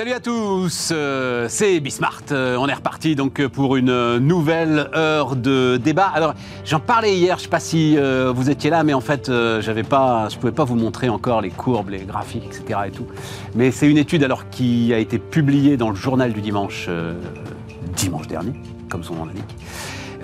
[0.00, 2.22] Salut à tous, euh, c'est Bismart.
[2.32, 6.06] Euh, on est reparti donc pour une nouvelle heure de débat.
[6.06, 6.32] Alors
[6.64, 9.82] j'en parlais hier, je sais pas si euh, vous étiez là, mais en fait j'avais
[9.82, 12.80] pas, je pouvais pas vous montrer encore les courbes, les graphiques, etc.
[12.86, 13.04] et tout.
[13.54, 16.88] Mais c'est une étude alors qui a été publiée dans le journal du dimanche,
[17.94, 18.54] dimanche dernier,
[18.88, 19.54] comme son nom l'indique.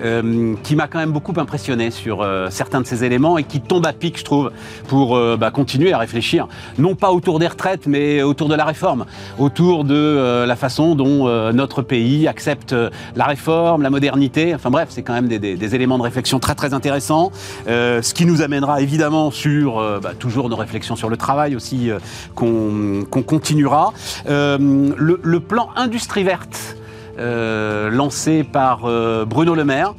[0.03, 3.61] Euh, qui m'a quand même beaucoup impressionné sur euh, certains de ces éléments et qui
[3.61, 4.51] tombe à pic, je trouve,
[4.87, 6.47] pour euh, bah, continuer à réfléchir,
[6.77, 9.05] non pas autour des retraites, mais autour de la réforme,
[9.39, 12.75] autour de la façon dont notre pays accepte
[13.15, 14.53] la réforme, la modernité.
[14.53, 17.31] Enfin bref, c'est quand même des, éléments de réflexion très très intéressants,
[17.67, 21.89] ce qui nous amènera évidemment sur bah, toujours nos réflexions sur le travail aussi
[22.35, 23.93] qu'on continuera.
[24.27, 26.77] Le, le, plan Industrie verte
[27.19, 29.93] euh, lancé par euh, Bruno Le Maire.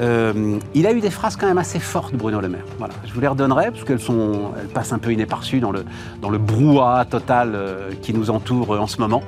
[0.00, 2.64] Euh, il a eu des phrases quand même assez fortes, Bruno Le Maire.
[2.78, 2.94] Voilà.
[3.04, 5.84] Je vous les redonnerai, parce qu'elles sont, passent un peu inéparçues dans le,
[6.20, 7.56] dans le brouhaha total
[8.02, 9.22] qui nous entoure en ce moment.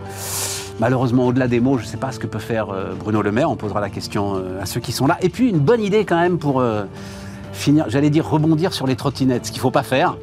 [0.80, 3.50] Malheureusement, au-delà des mots, je ne sais pas ce que peut faire Bruno Le Maire.
[3.50, 5.16] On posera la question à ceux qui sont là.
[5.22, 6.62] Et puis, une bonne idée quand même pour
[7.88, 10.16] j'allais dire rebondir sur les trottinettes, ce qu'il ne faut pas faire,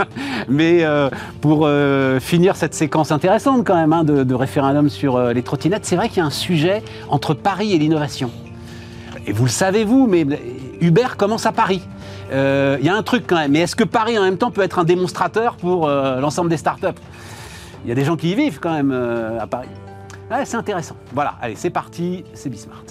[0.48, 1.08] mais euh,
[1.40, 5.84] pour euh, finir cette séquence intéressante quand même hein, de, référendum sur euh, les trottinettes,
[5.84, 8.30] c'est vrai qu'il y a un sujet entre Paris et l'innovation.
[9.26, 10.26] Et vous le savez vous, mais
[10.80, 11.82] Uber commence à Paris.
[12.32, 14.62] Il y a un truc quand même, mais est-ce que Paris en même temps peut
[14.62, 16.98] être un démonstrateur pour l'ensemble des startups?
[17.84, 18.90] Il y a des gens qui y vivent quand même
[19.38, 19.68] à Paris.
[20.44, 20.96] C'est intéressant.
[21.12, 22.84] Voilà, allez, c'est parti, c'est Bismart.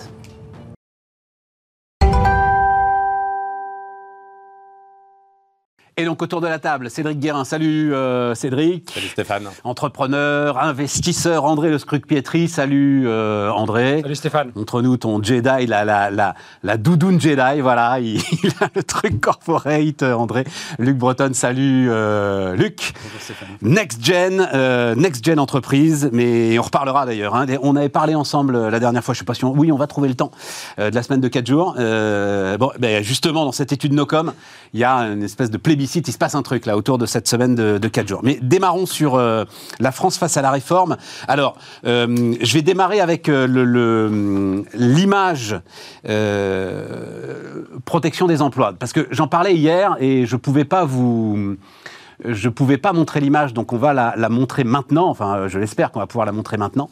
[5.98, 7.44] Et donc autour de la table, Cédric Guérin.
[7.44, 8.90] Salut euh, Cédric.
[8.94, 9.50] Salut Stéphane.
[9.66, 12.48] Entrepreneur, investisseur, André Le Scruc-Pietri.
[12.48, 14.00] Salut euh, André.
[14.02, 14.52] Salut Stéphane.
[14.56, 18.00] Entre nous, ton Jedi, la, la, la, la doudoune Jedi, voilà.
[18.00, 18.22] Il,
[18.62, 20.46] a le truc corporate, André.
[20.80, 22.94] Luc Breton, salut euh, Luc.
[23.04, 23.50] Bonjour Stéphane.
[23.62, 27.36] Next Gen, Next Gen Entreprise, mais on reparlera d'ailleurs.
[27.36, 27.48] Hein.
[27.64, 29.52] On avait parlé ensemble la dernière fois, je sais pas si on...
[29.52, 30.32] Oui, on va trouver le temps
[30.78, 31.74] de la semaine de 4 jours.
[31.76, 34.32] bon, ben, justement, dans cette étude Nocom,
[34.74, 37.06] il y a une espèce de plébiscite il se passe un truc là autour de
[37.06, 38.22] cette semaine de, de 4 jours.
[38.24, 39.46] Mais démarrons sur euh,
[39.80, 40.98] la France face à la réforme.
[41.28, 45.60] Alors, euh, je vais démarrer avec euh, l'image
[47.86, 51.58] protection des emplois, parce que j'en parlais hier et je pouvais pas vous
[52.24, 55.10] je ne pouvais pas montrer l'image, donc on va la, montrer maintenant.
[55.10, 56.88] Enfin, je l'espère qu'on va pouvoir la montrer maintenant.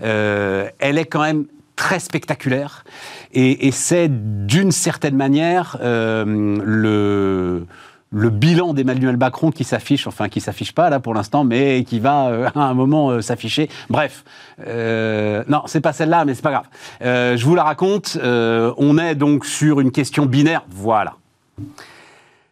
[0.00, 2.84] elle est quand même très spectaculaire.
[3.32, 7.64] Et c'est d'une certaine manière le
[8.12, 11.98] le bilan d'Emmanuel Macron qui s'affiche, enfin qui s'affiche pas là pour l'instant, mais qui
[11.98, 13.68] va euh, à un moment euh, s'afficher.
[13.88, 14.24] Bref,
[14.66, 16.66] euh, non, c'est pas celle-là, mais c'est pas grave.
[17.00, 18.18] Je vous la raconte.
[18.22, 20.64] on est donc sur une question binaire.
[20.70, 21.14] Voilà.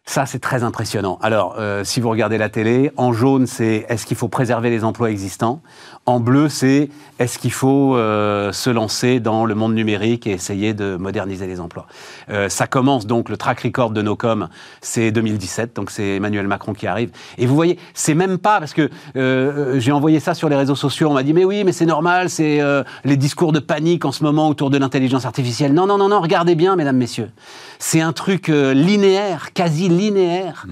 [0.06, 1.18] Ça, c'est très impressionnant.
[1.22, 5.10] Alors, si vous regardez la télé, en jaune, c'est est-ce qu'il faut préserver les emplois
[5.10, 5.62] existants?
[6.06, 6.88] En bleu, c'est
[7.18, 11.60] est-ce qu'il faut euh, se lancer dans le monde numérique et essayer de moderniser les
[11.60, 11.86] emplois?
[12.30, 14.48] Euh, ça commence donc, le track record de Nocom,
[14.80, 17.10] c'est 2017, donc c'est Emmanuel Macron qui arrive.
[17.38, 20.74] Et vous voyez, c'est même pas, parce que euh, j'ai envoyé ça sur les réseaux
[20.74, 22.60] sociaux, on m'a dit, mais oui, mais c'est normal, c'est
[23.04, 25.74] les discours de panique en ce moment autour de l'intelligence artificielle.
[25.74, 27.30] Non, non, non, non, regardez bien, mesdames, messieurs.
[27.78, 30.66] C'est un truc linéaire, quasi linéaire.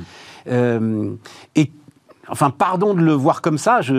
[0.50, 1.16] Mmh.
[1.56, 1.70] et
[2.28, 3.94] enfin, pardon de le voir comme ça, je,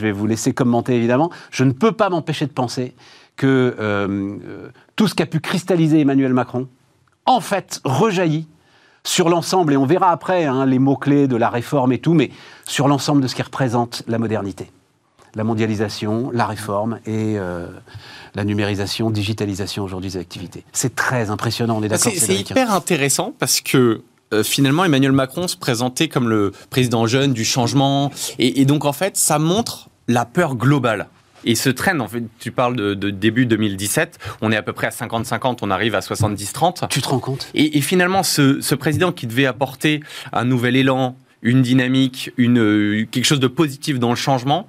[0.00, 2.94] vais, vous laisser commenter évidemment, je ne peux pas m'empêcher de penser
[3.36, 4.36] que euh,
[4.96, 6.68] tout ce qu'a pu cristalliser Emmanuel Macron,
[7.26, 8.46] en fait, rejaillit
[9.04, 12.30] sur l'ensemble, et on verra après hein, les mots-clés de la réforme et tout, mais
[12.64, 14.70] sur l'ensemble de ce qui représente la modernité.
[15.34, 17.68] La mondialisation, la réforme et euh,
[18.34, 20.64] la numérisation, digitalisation aujourd'hui des activités.
[20.72, 25.46] C'est très impressionnant, on est d'accord C'est hyper intéressant parce que euh, finalement, Emmanuel Macron
[25.48, 28.10] se présentait comme le président jeune du changement.
[28.38, 31.08] Et, donc, en fait, ça montre la peur globale.
[31.44, 34.88] Et ce train, en fait, tu parles de, début 2017, on est à peu près
[34.88, 36.88] à 50-50, on arrive à 70-30.
[36.88, 37.48] Tu te rends compte?
[37.54, 40.00] Et, finalement, ce, président qui devait apporter
[40.32, 44.66] un nouvel élan, une dynamique, une, euh, quelque chose de positif dans le changement,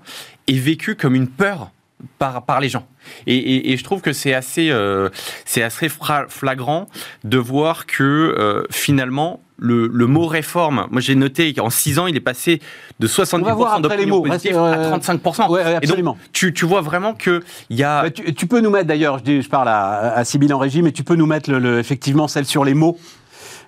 [0.47, 1.71] est vécu comme une peur
[2.19, 2.87] par, par les gens.
[3.25, 5.09] Et, je trouve que c'est assez, euh,
[5.45, 6.87] c'est assez flagrant
[7.23, 12.15] de voir que euh, finalement, le, mot réforme, moi j'ai noté qu'en 6 ans, il
[12.15, 12.61] est passé
[12.99, 15.49] de 70% d'opinion positive à 35%.
[15.49, 16.17] Ouais, absolument.
[16.33, 17.41] tu, tu, vois vraiment qu'il
[17.71, 18.03] y a...
[18.03, 20.91] Bah, tu, peux nous mettre, d'ailleurs, je, je parle à, à Sybille en régie, mais
[20.91, 22.99] tu peux nous mettre le, effectivement celle sur les mots.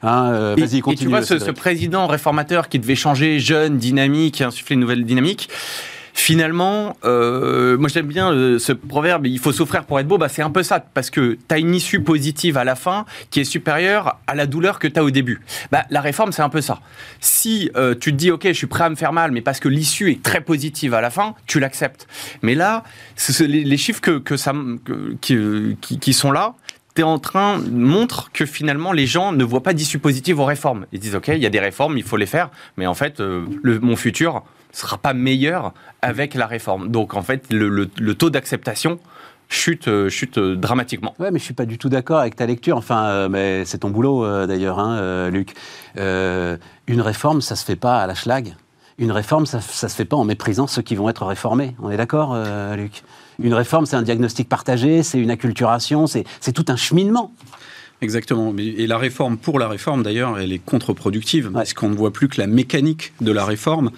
[0.01, 1.01] Hein, euh, Vas-y, continue.
[1.01, 5.03] Et tu vois, ce, ce, président réformateur qui devait changer, jeune, dynamique, insuffler une nouvelle
[5.03, 5.49] dynamique,
[6.13, 10.29] finalement, euh, moi j'aime bien euh, ce proverbe, il faut souffrir pour être beau, bah,
[10.29, 13.39] c'est un peu ça, parce que tu as une issue positive à la fin qui
[13.39, 15.41] est supérieure à la douleur que tu as au début.
[15.71, 16.79] Bah, la réforme, c'est un peu ça.
[17.19, 19.59] Si euh, tu te dis, ok, je suis prêt à me faire mal, mais parce
[19.59, 22.07] que l'issue est très positive à la fin, tu l'acceptes.
[22.41, 22.83] Mais là,
[23.39, 24.53] les, chiffres que, ça,
[25.21, 26.55] qui, sont là,
[27.01, 30.85] en train montre que finalement les gens ne voient pas d'issue positive aux réformes.
[30.91, 33.21] Ils disent ok, il y a des réformes, il faut les faire, mais en fait,
[33.21, 36.89] mon futur, sera pas meilleur avec la réforme.
[36.89, 38.99] Donc en fait, le, taux d'acceptation
[39.47, 41.15] chute, euh, chute euh, dramatiquement.
[41.19, 42.77] Ouais, mais je suis pas du tout d'accord avec ta lecture.
[42.77, 45.53] Enfin, euh, mais c'est ton boulot d'ailleurs, hein, Luc.
[45.95, 48.55] une réforme, ça se fait pas à la schlag.
[48.97, 51.75] Une réforme, ça, ça se fait pas en méprisant ceux qui vont être réformés.
[51.81, 52.37] On est d'accord,
[52.75, 53.03] Luc?
[53.41, 57.31] Une réforme, c'est un diagnostic partagé, c'est une acculturation, c'est tout un cheminement.
[58.01, 58.55] Exactement.
[58.57, 62.29] Et la réforme, pour la réforme d'ailleurs, elle est contre-productive, parce qu'on ne voit plus
[62.29, 63.91] que la mécanique de la réforme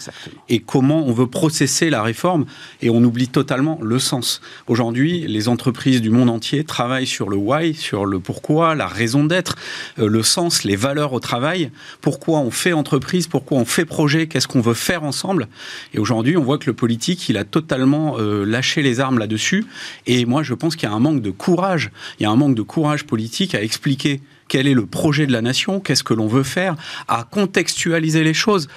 [0.50, 2.46] et comment on veut processer la réforme,
[2.82, 4.42] et on oublie totalement le sens.
[4.66, 9.24] Aujourd'hui, les entreprises du monde entier travaillent sur le why, sur le pourquoi, la raison
[9.24, 9.56] d'être,
[10.00, 11.70] euh, le sens, les valeurs au travail,
[12.02, 15.48] pourquoi on fait entreprise, pourquoi on fait projet, qu'est-ce qu'on veut faire ensemble?
[15.94, 19.64] Et aujourd'hui, on voit que le politique, il a totalement euh, lâché les armes là-dessus,
[20.08, 22.36] et moi je pense qu'il y a un manque de courage, il y a un
[22.36, 26.14] manque de courage politique à expliquer quel est le projet de la nation, qu'est-ce que
[26.14, 26.76] l'on veut faire,
[27.08, 28.68] à contextualiser les choses.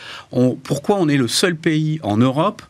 [0.62, 2.62] pourquoi on est le seul pays en Europe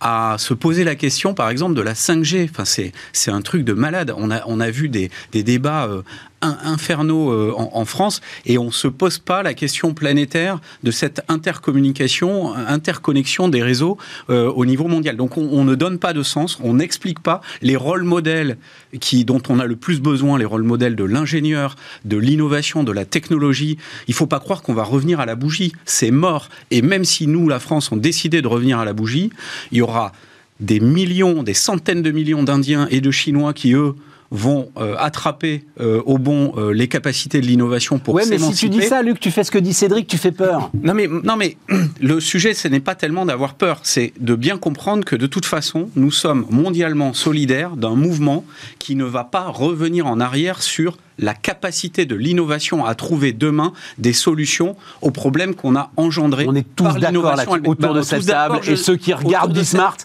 [0.00, 2.48] à se poser la question, par exemple, de la 5G.
[2.50, 4.12] Enfin, c'est un truc de malade.
[4.16, 6.02] On a, on a vu des, débats euh,
[6.44, 11.22] infernaux euh, en, France et on ne se pose pas la question planétaire de cette
[11.28, 13.98] intercommunication, interconnexion des réseaux
[14.30, 15.16] euh, au niveau mondial.
[15.16, 18.58] Donc on, ne donne pas de sens, on n'explique pas les rôles modèles
[19.00, 22.92] qui, dont on a le plus besoin, les rôles modèles de l'ingénieur, de l'innovation, de
[22.92, 23.78] la technologie.
[24.08, 26.48] Il ne faut pas croire qu'on va revenir à la bougie, c'est mort.
[26.70, 29.30] Et même si nous, la France, on décidé de revenir à la bougie,
[29.72, 30.12] il y aura
[30.60, 33.94] des millions, des centaines de millions d'Indiens et de Chinois qui, eux,
[34.34, 38.52] vont euh, attraper euh, au bon euh, les capacités de l'innovation pour ouais, mais si
[38.52, 40.72] tu dis ça, Luc, tu fais ce que dit Cédric, tu fais peur.
[40.82, 41.56] Non mais, non mais
[42.00, 45.46] le sujet, ce n'est pas tellement d'avoir peur, c'est de bien comprendre que de toute
[45.46, 48.44] façon, nous sommes mondialement solidaires d'un mouvement
[48.80, 53.72] qui ne va pas revenir en arrière sur la capacité de l'innovation à trouver demain
[53.98, 56.46] des solutions aux problèmes qu'on a engendrés.
[56.48, 57.36] On est tous d'accord
[57.66, 59.98] autour bah, de cette table et ceux qui regardent Bismart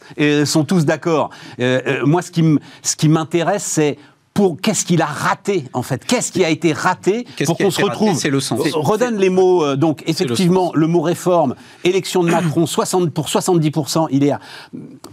[0.45, 1.31] sont tous d'accord.
[2.05, 3.97] moi, ce qui m'intéresse, c'est
[4.61, 6.05] qu'est-ce qu'il a raté en fait?
[6.05, 8.17] Qu'est-ce qui a été raté pour qu'on se retrouve?
[8.17, 8.59] C'est le sens.
[8.73, 9.63] Redonne les mots.
[9.63, 13.71] Euh, donc effectivement, le, mot réforme, élection de Macron, 60 pour 70
[14.11, 14.33] il est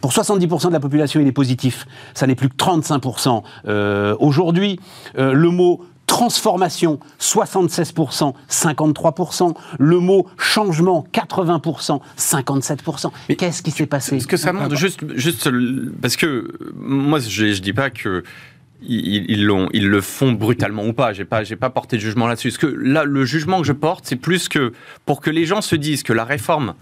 [0.00, 1.86] pour 70% de la population, il est positif.
[2.14, 4.78] Ça n'est plus que 35% euh, aujourd'hui.
[5.18, 9.54] Euh, le mot transformation, 76%, 53%.
[9.78, 13.10] Le mot changement, 80%, 57%.
[13.28, 14.20] Mais qu'est-ce qui s'est passé?
[14.20, 15.50] Ce que ça montre, juste, juste
[16.00, 18.22] parce que moi, je ne dis pas que
[18.82, 21.12] ils, ils, le font brutalement ou pas.
[21.12, 22.52] J'ai pas, j'ai pas porté de jugement là-dessus.
[22.52, 24.72] que là, le jugement que je porte, c'est plus que
[25.04, 26.74] pour que les gens se disent que la réforme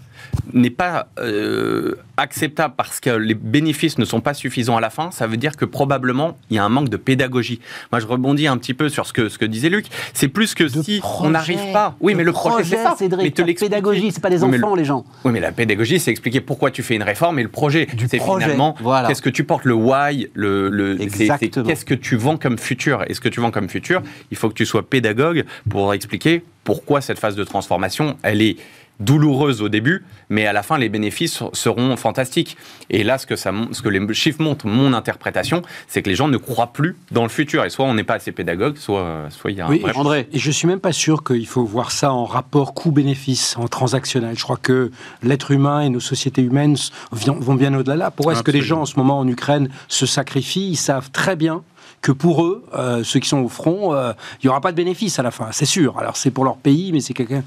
[0.53, 5.11] n'est pas euh, acceptable parce que les bénéfices ne sont pas suffisants à la fin,
[5.11, 7.59] ça veut dire que probablement il y a un manque de pédagogie.
[7.91, 9.85] Moi, je rebondis un petit peu sur ce que, ce que disait Luc.
[10.13, 11.95] C'est plus que si on n'arrive pas.
[11.99, 12.95] Oui, mais le projet, c'est ça.
[12.97, 15.05] Cédric, mais te pédagogie, c'est pas des enfants, les gens.
[15.23, 18.19] Oui, mais la pédagogie, c'est expliquer pourquoi tu fais une réforme et le projet, c'est
[18.19, 18.75] finalement
[19.07, 23.03] qu'est-ce que tu portes, le why, le, le qu'est-ce que tu vends comme futur.
[23.07, 24.01] Et ce que tu vends comme futur,
[24.31, 28.57] il faut que tu sois pédagogue pour expliquer pourquoi cette phase de transformation, elle est
[28.99, 32.57] douloureuse au début, mais à la fin, les bénéfices seront fantastiques.
[32.89, 36.15] Et là, ce que, ça, ce que les chiffres montrent, mon interprétation, c'est que les
[36.15, 37.65] gens ne croient plus dans le futur.
[37.65, 40.27] Et soit on n'est pas assez pédagogue, soit, soit il y a un oui, André.
[40.31, 44.37] Et je suis même pas sûr qu'il faut voir ça en rapport coût-bénéfice, en transactionnel.
[44.37, 44.91] Je crois que
[45.23, 46.75] l'être humain et nos sociétés humaines
[47.11, 48.11] vont bien au-delà.
[48.11, 50.69] Pourquoi est-ce que les gens en ce moment en Ukraine se sacrifient?
[50.69, 51.63] Ils savent très bien
[52.01, 54.77] que pour eux, euh, ceux qui sont au front, euh, il n'y aura pas de
[54.77, 55.97] bénéfice à la fin, c'est sûr.
[55.97, 57.41] Alors c'est pour leur pays, mais c'est quelque,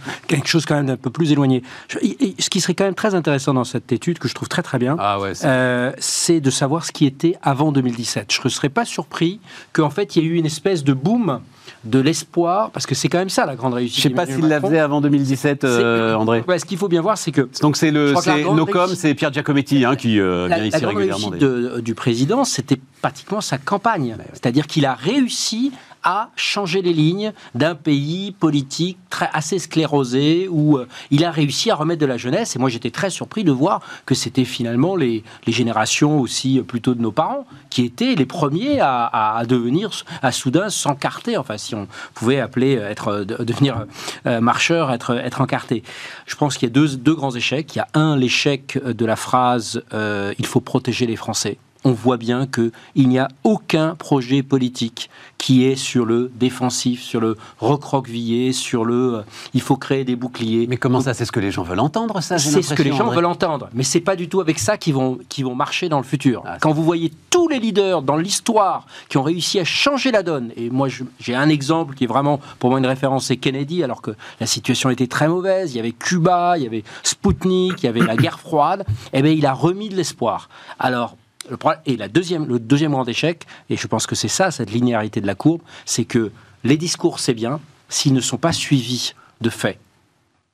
[0.45, 1.63] chose quand même d'un peu plus éloigné.
[1.91, 4.79] ce qui serait quand même très intéressant dans cette étude, que je trouve très très
[4.79, 8.33] bien, ah euh, c'est de savoir ce qui était avant 2017.
[8.33, 9.41] Je ne serais pas surpris
[9.73, 11.41] qu'en fait il y ait eu une espèce de boom
[11.85, 14.03] de l'espoir, parce que c'est quand même ça la grande réussite.
[14.03, 16.45] Je ne sais pas s'il la faisait avant 2017, André.
[16.47, 17.49] ce qu'il faut bien voir, c'est que.
[17.63, 18.15] Donc c'est le
[18.55, 21.31] Nocom, c'est Pierre Giacometti hein, qui vient ici la régulièrement.
[21.31, 24.17] réussite du président, c'était pratiquement sa campagne.
[24.33, 30.79] C'est-à-dire qu'il a réussi à changer les lignes d'un pays politique très, assez sclérosé, où
[31.11, 32.57] il a réussi à remettre de la jeunesse.
[32.57, 36.95] Et moi, j'étais très surpris de voir que c'était finalement les, les, générations aussi plutôt
[36.95, 39.91] de nos parents qui étaient les premiers à, à devenir,
[40.23, 41.37] à soudain s'encarter.
[41.37, 43.87] Enfin, si on pouvait appeler être, devenir
[44.25, 45.83] marcheur, être, être encarté.
[46.27, 47.75] Je pense qu'il y a deux, deux grands échecs.
[47.75, 49.83] Il y a un, l'échec de la phrase
[50.39, 55.65] il faut protéger les Français on voit bien qu'il n'y a aucun projet politique qui
[55.65, 59.23] est sur le défensif, sur le recroquevillé, sur le euh,
[59.55, 60.67] il faut créer des boucliers.
[60.69, 62.93] Mais comment ça C'est ce que les gens veulent entendre, ça C'est ce que les
[62.93, 63.69] gens veulent entendre.
[63.73, 66.43] Mais c'est pas du tout avec ça qu'ils vont, vont marcher dans le futur.
[66.45, 70.23] Ah, Quand vous voyez tous les leaders dans l'histoire qui ont réussi à changer la
[70.23, 70.89] donne, et moi
[71.21, 74.47] j'ai un exemple qui est vraiment pour moi une référence, c'est Kennedy, alors que la
[74.47, 75.73] situation était très mauvaise.
[75.73, 78.85] Il y avait Cuba, il y avait Sputnik, il y avait la guerre froide.
[79.13, 80.49] Eh bien, il a remis de l'espoir.
[80.79, 81.17] Alors,
[81.87, 85.21] et la deuxième, le deuxième grand échec, et je pense que c'est ça, cette linéarité
[85.21, 86.31] de la courbe, c'est que
[86.65, 89.79] les discours, c'est bien, s'ils ne sont pas suivis de faits.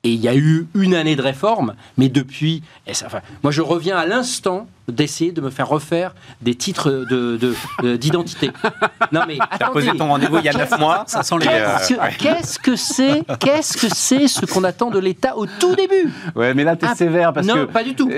[0.03, 2.61] Et il y a eu une année de réforme, mais depuis,
[2.91, 3.07] ça,
[3.41, 7.05] moi je reviens à l'instant d'essayer de me faire refaire des titres
[7.97, 8.47] d'identité.
[8.47, 8.53] De,
[9.11, 9.73] non mais attendez.
[9.73, 11.03] posé ton rendez-vous il y a 9 mois.
[11.07, 11.47] Ça sent les.
[12.17, 16.11] Qu'est-ce que c'est Qu'est-ce que c'est ce qu'on attend de l'État au tout début?
[16.35, 17.59] Ouais, mais là tu es ah, sévère parce non, que.
[17.59, 18.09] Non, pas du tout.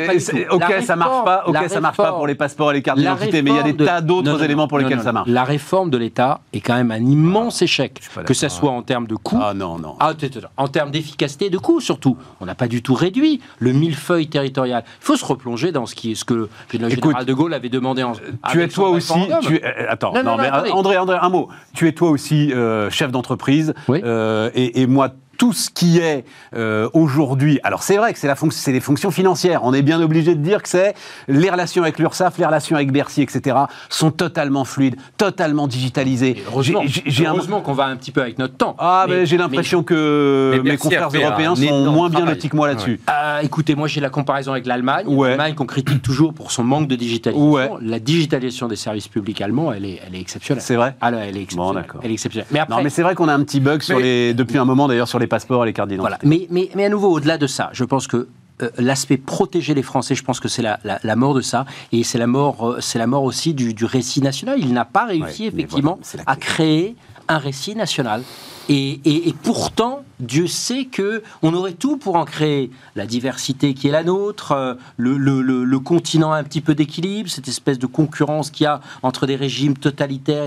[0.51, 1.43] ok, ça marche pas.
[1.47, 3.63] Ok, ça marche pas pour les passeports et les cartes d'identité, mais il y a
[3.63, 5.29] des tas d'autres éléments pour lesquels ça marche.
[5.29, 9.07] La réforme de l'État est quand même un immense échec, que ce soit en termes
[9.07, 9.39] de coûts.
[9.41, 9.95] Ah non non.
[9.99, 10.13] Ah,
[10.57, 12.17] en termes d'efficacité de coûts surtout.
[12.41, 14.83] On n'a pas du tout réduit le millefeuille territorial.
[15.01, 17.69] Il faut se replonger dans ce qui est ce que le général de Gaulle avait
[17.69, 18.13] demandé en.
[18.51, 19.13] Tu es toi aussi.
[19.41, 21.49] Tu es, euh, attends, non, mais André, André, un mot.
[21.73, 23.73] Tu es toi aussi euh, chef d'entreprise.
[23.89, 26.25] Euh, et, et, moi, tout ce qui est
[26.55, 27.59] euh, aujourd'hui.
[27.63, 29.61] Alors c'est vrai que c'est la c'est les fonctions financières.
[29.63, 30.95] On est bien obligé de dire que c'est
[31.27, 33.55] les relations avec l'URSSAF, les relations avec Bercy, etc.
[33.89, 36.43] sont totalement fluides, totalement digitalisées.
[36.47, 36.83] heureusement,
[37.25, 38.75] heureusement qu'on va un petit peu avec notre temps.
[38.79, 42.99] Ah, mais, j'ai l'impression que mes confrères européens sont moins bien lotis que moi là-dessus.
[43.07, 45.05] Ah, écoutez, moi j'ai la comparaison avec l'Allemagne.
[45.07, 47.77] L'Allemagne qu'on critique toujours pour son manque de digitalisation.
[47.81, 50.63] La digitalisation des services publics allemands, elle est, elle est exceptionnelle.
[50.63, 50.95] C'est vrai.
[51.01, 51.85] Ah, elle est exceptionnelle.
[51.93, 52.47] Bon, elle est exceptionnelle.
[52.51, 54.65] Mais après, non, mais c'est vrai qu'on a un petit bug sur les, depuis un
[54.65, 56.17] moment d'ailleurs sur les passeports et les cartes d'identité.
[56.17, 56.19] Voilà.
[56.23, 58.27] Mais, mais, mais à nouveau, au-delà de ça, je pense que
[58.61, 62.03] euh, l'aspect protéger les Français, je pense que c'est la, la, mort de ça, et
[62.03, 64.59] c'est la mort, euh, c'est la mort aussi du, du récit national.
[64.59, 66.95] Il n'a pas réussi effectivement à créer
[67.27, 68.23] un récit national.
[68.69, 73.91] Et, pourtant, Dieu sait que on aurait tout pour en créer la diversité qui est
[73.91, 78.67] la nôtre, euh, le, continent un petit peu d'équilibre, cette espèce de concurrence qu'il y
[78.67, 80.45] a entre des régimes totalitaires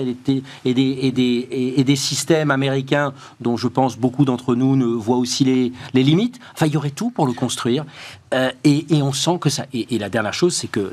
[0.65, 6.03] et des systèmes américains dont je pense beaucoup d'entre nous ne voient aussi les, les,
[6.03, 6.41] limites.
[6.53, 7.85] Enfin, il y aurait tout pour le construire.
[8.33, 9.67] Euh, et, et, on sent que ça.
[9.73, 10.93] Et, la dernière chose, c'est que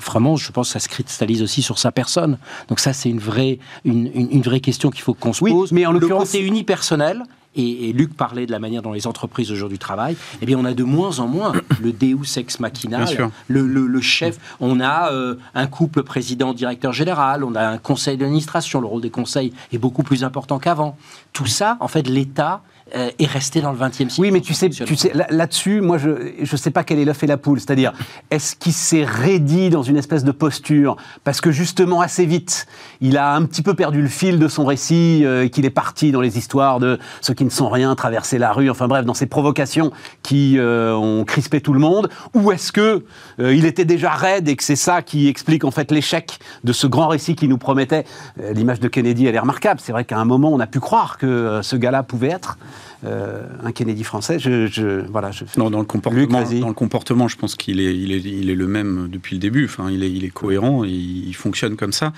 [0.00, 2.38] vraiment, je pense, que ça se cristallise aussi sur sa personne.
[2.68, 5.70] Donc ça, c'est une vraie, une, une, vraie question qu'il faut qu'on se pose.
[5.72, 7.22] Mais en l'occurrence, c'est unipersonnel.
[7.56, 10.64] Et, et, Luc parlait de la manière dont les entreprises aujourd'hui travaillent, eh bien, on
[10.64, 13.04] a de moins en moins le Deus ex machina,
[13.46, 14.38] le, le, le, chef.
[14.58, 18.80] On a euh, un couple président-directeur général, on a un conseil d'administration.
[18.80, 20.96] Le rôle des conseils est beaucoup plus important qu'avant.
[21.32, 22.62] Tout ça, en fait, l'État
[22.94, 24.12] euh, est resté dans le XXe siècle.
[24.18, 26.10] Oui, mais tu sais, tu sais là-dessus, moi, je
[26.40, 27.58] ne sais pas quel est l'œuf et la poule.
[27.58, 27.94] C'est-à-dire,
[28.30, 30.96] est-ce qu'il s'est raidi dans une espèce de posture?
[31.24, 32.66] Parce que justement, assez vite,
[33.00, 36.12] il a un petit peu perdu le fil de son récit, euh, qu'il est parti
[36.12, 39.14] dans les histoires de ceux qui ne sont rien, traverser la rue, enfin bref, dans
[39.14, 39.90] ces provocations
[40.22, 43.02] qui euh, ont crispé tout le monde Ou est-ce que
[43.38, 46.86] il était déjà raide et que c'est ça qui explique en fait l'échec de ce
[46.86, 48.04] grand récit qui nous promettait
[48.52, 49.80] L'image de Kennedy, elle est remarquable.
[49.82, 52.58] C'est vrai qu'à un moment, on a pu croire que ce gars-là pouvait être.
[53.04, 54.38] Euh, un Kennedy français.
[54.38, 58.12] Je, voilà, je non, dans le comportement, dans le comportement, je pense qu'il est, il
[58.12, 59.66] est, il est le même depuis le début.
[59.66, 62.12] Enfin, il est, il est cohérent, il, fonctionne comme ça.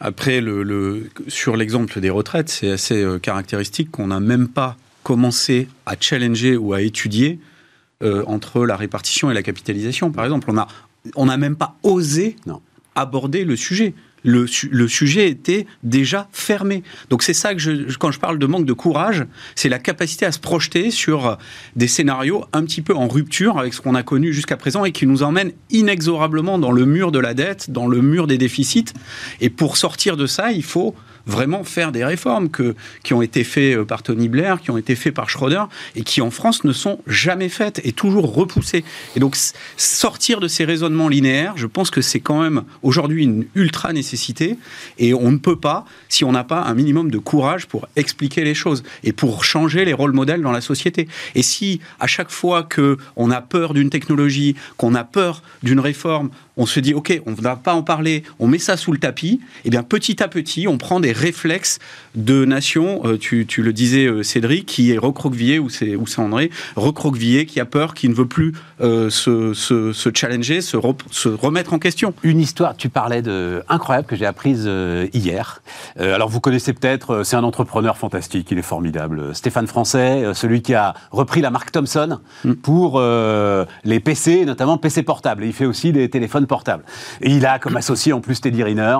[0.00, 5.68] Après, le, sur l'exemple des retraites, c'est assez euh, caractéristique qu'on n'a même pas commencé
[5.86, 7.38] à challenger ou à étudier
[8.02, 10.10] euh, entre la répartition et la capitalisation.
[10.10, 10.68] Par exemple, on n'a
[11.16, 12.62] on a même pas osé non.
[12.94, 16.82] aborder le sujet le, sujet était déjà fermé.
[17.10, 20.26] Donc c'est ça que je, quand je parle de manque de courage, c'est la capacité
[20.26, 21.38] à se projeter sur
[21.76, 24.92] des scénarios un petit peu en rupture avec ce qu'on a connu jusqu'à présent et
[24.92, 28.92] qui nous emmène inexorablement dans le mur de la dette, dans le mur des déficits.
[29.40, 30.94] Et pour sortir de ça, il faut
[31.26, 32.48] vraiment faire des réformes
[33.02, 35.64] qui ont été faites euh, par Tony Blair, qui ont été faites par Schroeder,
[35.96, 38.84] et qui en France ne sont jamais faites et toujours repoussées.
[39.16, 39.36] Et donc
[39.76, 44.56] sortir de ces raisonnements linéaires, je pense que c'est quand même aujourd'hui une ultra nécessité,
[44.98, 48.44] et on ne peut pas si on n'a pas un minimum de courage pour expliquer
[48.44, 51.08] les choses et pour changer les rôles modèles dans la société.
[51.34, 55.80] Et si à chaque fois que on a peur d'une technologie, qu'on a peur d'une
[55.80, 58.92] réforme, on se dit, OK, on ne va pas en parler, on met ça sous
[58.92, 61.78] le tapis, et eh bien petit à petit, on prend des réflexes
[62.14, 67.46] de nations, euh, tu, le disais euh, Cédric, qui est recroquevillé, ou c'est André, recroquevillé,
[67.46, 70.76] qui a peur, qui ne veut plus euh, se, challenger, se,
[71.10, 72.14] se, remettre en question.
[72.22, 74.70] Une histoire, tu parlais de incroyable que j'ai apprise
[75.12, 75.62] hier.
[75.96, 79.34] alors vous connaissez peut-être, c'est un entrepreneur fantastique, il est formidable.
[79.34, 82.52] Stéphane Français, celui qui a repris la marque Thomson mm.
[82.54, 85.44] pour les PC, notamment PC portables.
[85.44, 86.84] Et il fait aussi des téléphones portables.
[87.20, 88.98] Et il a comme associé en plus Teddy Riner,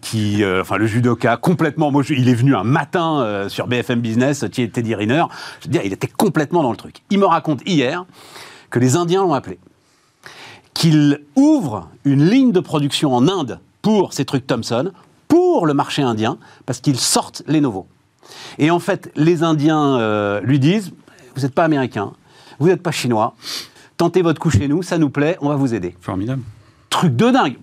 [0.00, 4.44] qui, enfin le judoka complètement moi, il est venu un matin euh, sur BFM Business,
[4.50, 5.24] Teddy Riner.
[5.60, 7.02] Je veux dire, il était complètement dans le truc.
[7.10, 8.04] Il me raconte hier
[8.70, 9.58] que les Indiens l'ont appelé,
[10.74, 14.92] qu'il ouvre une ligne de production en Inde pour ces trucs Thomson,
[15.28, 17.86] pour le marché indien, parce qu'ils sortent les nouveaux.
[18.58, 20.92] Et en fait, les Indiens euh, lui disent
[21.34, 22.12] Vous n'êtes pas américain,
[22.58, 23.34] vous n'êtes pas chinois,
[23.98, 25.94] tentez votre coup chez nous, ça nous plaît, on va vous aider.
[26.00, 26.42] Formidable
[26.90, 27.56] truc de dingue.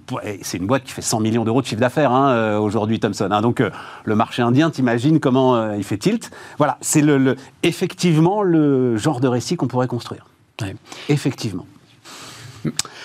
[0.44, 3.30] C'est une boîte qui fait 100 millions d'euros de chiffre d'affaires hein, euh, aujourd'hui, Thomson.
[3.32, 3.42] Hein.
[3.42, 3.70] donc euh,
[4.04, 6.32] le marché indien, t'imagines comment euh, il fait tilt.
[6.58, 10.28] Voilà, c'est le, effectivement le genre de récit qu'on pourrait construire.
[11.10, 11.66] Effectivement.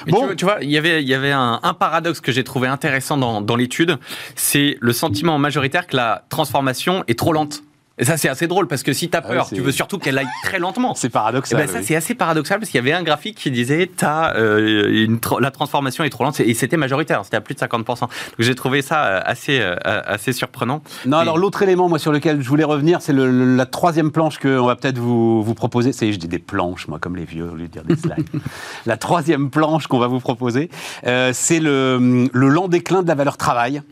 [0.09, 0.35] bon.
[0.37, 3.41] tu, vois, il y avait, il y avait un, paradoxe que j'ai trouvé intéressant dans,
[3.41, 3.99] dans l'étude,
[4.37, 7.63] c'est le sentiment majoritaire que la transformation est trop lente.
[7.99, 9.99] Et ça, c'est assez drôle parce que si tu as ah peur, tu veux surtout
[9.99, 10.95] qu'elle aille très lentement.
[10.95, 11.61] C'est paradoxal.
[11.61, 14.37] Eh ben, ça, c'est assez paradoxal parce qu'il y avait un graphique qui disait as,
[14.37, 18.01] euh, une la transformation est trop lente et c'était majoritaire, c'était à plus de 50%.
[18.01, 20.83] Donc j'ai trouvé ça euh, assez, euh, assez surprenant.
[21.05, 24.65] Non, alors l'autre élément, moi, sur lequel je voulais revenir, c'est la troisième planche qu'on
[24.65, 25.93] va peut-être vous, vous proposer.
[25.93, 28.29] C'est, je dis des planches, moi, comme les vieux, au lieu de dire des slides.
[28.87, 30.71] la troisième planche qu'on va vous proposer,
[31.05, 33.83] c'est le, le lent déclin de la valeur travail.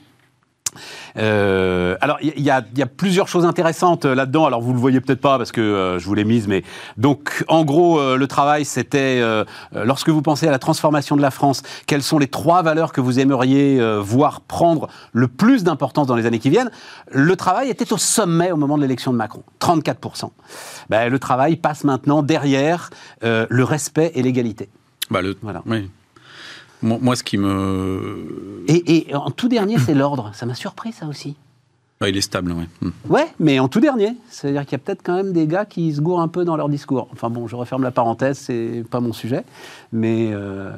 [1.19, 4.47] Euh, alors, il y, a plusieurs choses intéressantes euh, là-dedans.
[4.47, 6.63] Alors, vous le voyez peut-être pas parce que euh, je vous l'ai mise, mais
[6.97, 9.23] donc, en gros, le travail, c'était
[9.73, 13.01] lorsque vous pensez à la transformation de la France, quelles sont les trois valeurs que
[13.01, 16.71] vous aimeriez voir prendre le plus d'importance dans les années qui viennent?
[17.11, 20.31] Le travail était au sommet au moment de l'élection de Macron, 34%
[20.89, 22.91] ben, Le travail passe maintenant derrière
[23.23, 24.69] le respect et l'égalité.
[25.11, 25.37] Bah, le...
[25.43, 25.63] Voilà.
[25.67, 25.89] Oui.
[26.83, 28.65] Moi, ce qui me.
[28.69, 30.31] Et, en tout dernier, c'est l'ordre.
[30.35, 31.37] Ça m'a surpris, ça aussi.
[32.07, 32.65] il est stable, oui.
[32.81, 32.91] Hmm.
[33.13, 34.15] Ouais, mais en tout dernier.
[34.31, 36.57] C'est-à-dire qu'il y a peut-être quand même des gars qui se gourent un peu dans
[36.57, 37.09] leur discours.
[37.13, 39.45] Enfin bon, je referme la parenthèse, c'est pas mon sujet.
[39.93, 40.31] Mais.
[40.33, 40.71] Euh,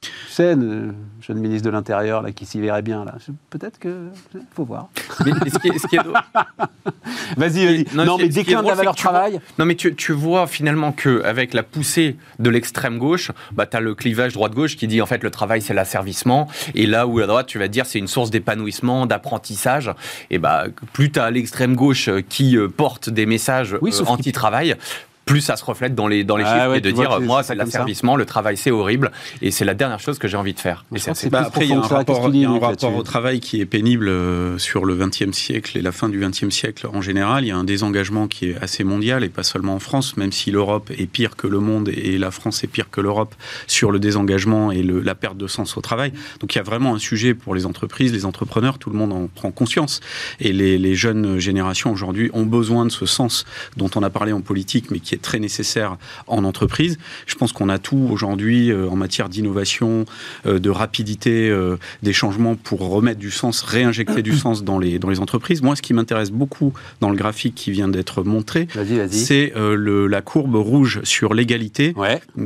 [0.00, 3.16] tu sais, le jeune ministre de l'Intérieur là, qui s'y verrait bien, là.
[3.50, 4.08] Peut-être que.
[4.54, 4.88] faut voir.
[5.26, 6.00] Mais, ce qui est,
[7.36, 7.86] Vas-y, vas-y.
[7.94, 9.40] Non, mais déclin de la valeur travail.
[9.58, 13.80] non, mais tu, tu vois finalement qu'avec la poussée de l'extrême gauche, bah, tu as
[13.80, 16.48] le clivage droite-gauche qui dit en fait le travail c'est l'asservissement.
[16.74, 19.90] Et là où à droite, tu vas dire c'est une source d'épanouissement, d'apprentissage.
[20.30, 24.76] Et bah, plus tu as l'extrême gauche qui euh, porte des messages euh, anti-travail,
[25.24, 27.54] plus ça se reflète dans les, dans les ah chiffres et de dire, moi, c'est
[27.54, 30.84] l'asservissement, le travail, c'est horrible, et c'est la dernière chose que j'ai envie de faire.
[30.94, 34.58] Et c'est bah, après, il y a un rapport, au travail qui est pénible euh,
[34.58, 37.44] sur le XXe siècle et la fin du XXe siècle en général.
[37.44, 40.32] Il y a un désengagement qui est assez mondial, et pas seulement en France, même
[40.32, 43.34] si l'Europe est pire que le monde et la France est pire que l'Europe
[43.66, 46.12] sur le désengagement et le, la perte de sens au travail.
[46.40, 49.12] Donc il y a vraiment un sujet pour les entreprises, les entrepreneurs, tout le monde
[49.12, 50.00] en prend conscience.
[50.40, 53.44] Et les, les jeunes générations aujourd'hui ont besoin de ce sens
[53.76, 55.96] dont on a parlé en politique, mais qui est très nécessaire
[56.26, 56.98] en entreprise.
[57.26, 60.04] Je pense qu'on a tout aujourd'hui euh, en matière d'innovation,
[60.46, 64.98] euh, de rapidité euh, des changements pour remettre du sens, réinjecter du sens dans les,
[64.98, 65.62] dans les entreprises.
[65.62, 68.68] Moi, ce qui m'intéresse beaucoup dans le graphique qui vient d'être montré,
[69.10, 71.94] c'est la courbe rouge sur l'égalité,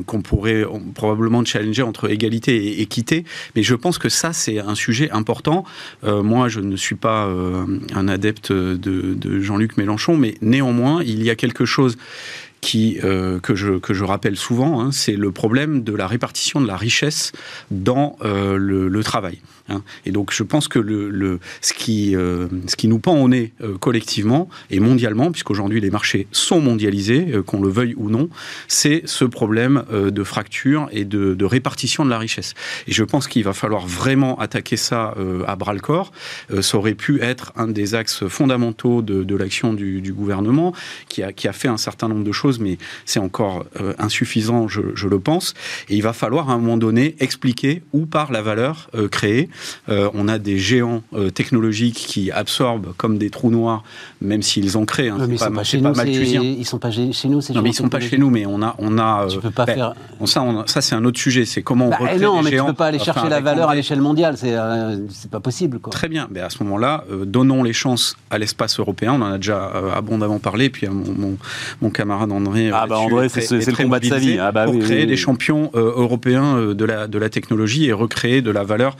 [0.06, 3.24] qu'on pourrait probablement challenger entre égalité et équité.
[3.56, 5.64] Mais je pense que ça, c'est un sujet important.
[6.02, 7.28] moi, je ne suis pas
[7.94, 8.74] un adepte de,
[9.14, 11.96] de Jean-Luc Mélenchon, mais néanmoins, il y a quelque chose
[12.76, 16.66] euh, que, je, que je rappelle souvent, hein, c'est le problème de la répartition de
[16.66, 17.32] la richesse
[17.70, 19.40] dans euh, le, travail.
[19.68, 19.82] Hein.
[20.06, 23.28] Et donc je pense que le, le ce, qui, euh, ce qui nous pend au
[23.28, 28.28] nez collectivement et mondialement, puisqu'aujourd'hui les marchés sont mondialisés, qu'on le veuille ou non,
[28.68, 32.54] c'est ce problème de fracture et de, de, répartition de la richesse.
[32.86, 35.14] Et je pense qu'il va falloir vraiment attaquer ça
[35.46, 36.12] à bras le corps.
[36.60, 40.74] ça aurait pu être un des axes fondamentaux de, de l'action du, du, gouvernement,
[41.08, 44.68] qui a, qui a fait un certain nombre de choses mais c'est encore euh, insuffisant,
[44.68, 45.54] je, le pense.
[45.88, 48.90] Et il va falloir à un moment donné expliquer où part la valeur
[49.88, 51.02] euh, on a des géants
[51.34, 53.82] technologiques qui absorbent comme des trous noirs,
[54.20, 55.08] même s'ils ont créé.
[55.08, 55.92] Hein, mais ils pas, sont pas chez nous.
[56.58, 57.40] Ils sont pas chez nous.
[57.54, 58.30] non, mais ils sont pas chez nous.
[58.30, 59.26] Mais on a, on a.
[59.28, 59.94] Tu peux pas ben, faire.
[60.26, 61.44] ça, ça c'est un autre sujet.
[61.44, 63.74] C'est comment on bah, recrée Non, mais tu peux pas aller chercher la valeur à
[63.74, 64.36] l'échelle mondiale.
[64.36, 64.54] C'est
[65.10, 65.78] c'est pas possible.
[65.78, 65.92] Quoi.
[65.92, 66.28] Très bien.
[66.30, 69.12] Mais à ce moment-là, donnons les chances à l'espace européen.
[69.14, 70.70] On en a déjà abondamment parlé.
[70.70, 71.36] Puis mon,
[71.80, 72.70] mon, camarade André.
[72.72, 74.38] Ah bah André, c'est le combat de sa vie.
[74.38, 78.50] Ah bah, pour créer des champions européens de la de la technologie et recréer de
[78.50, 78.96] la valeur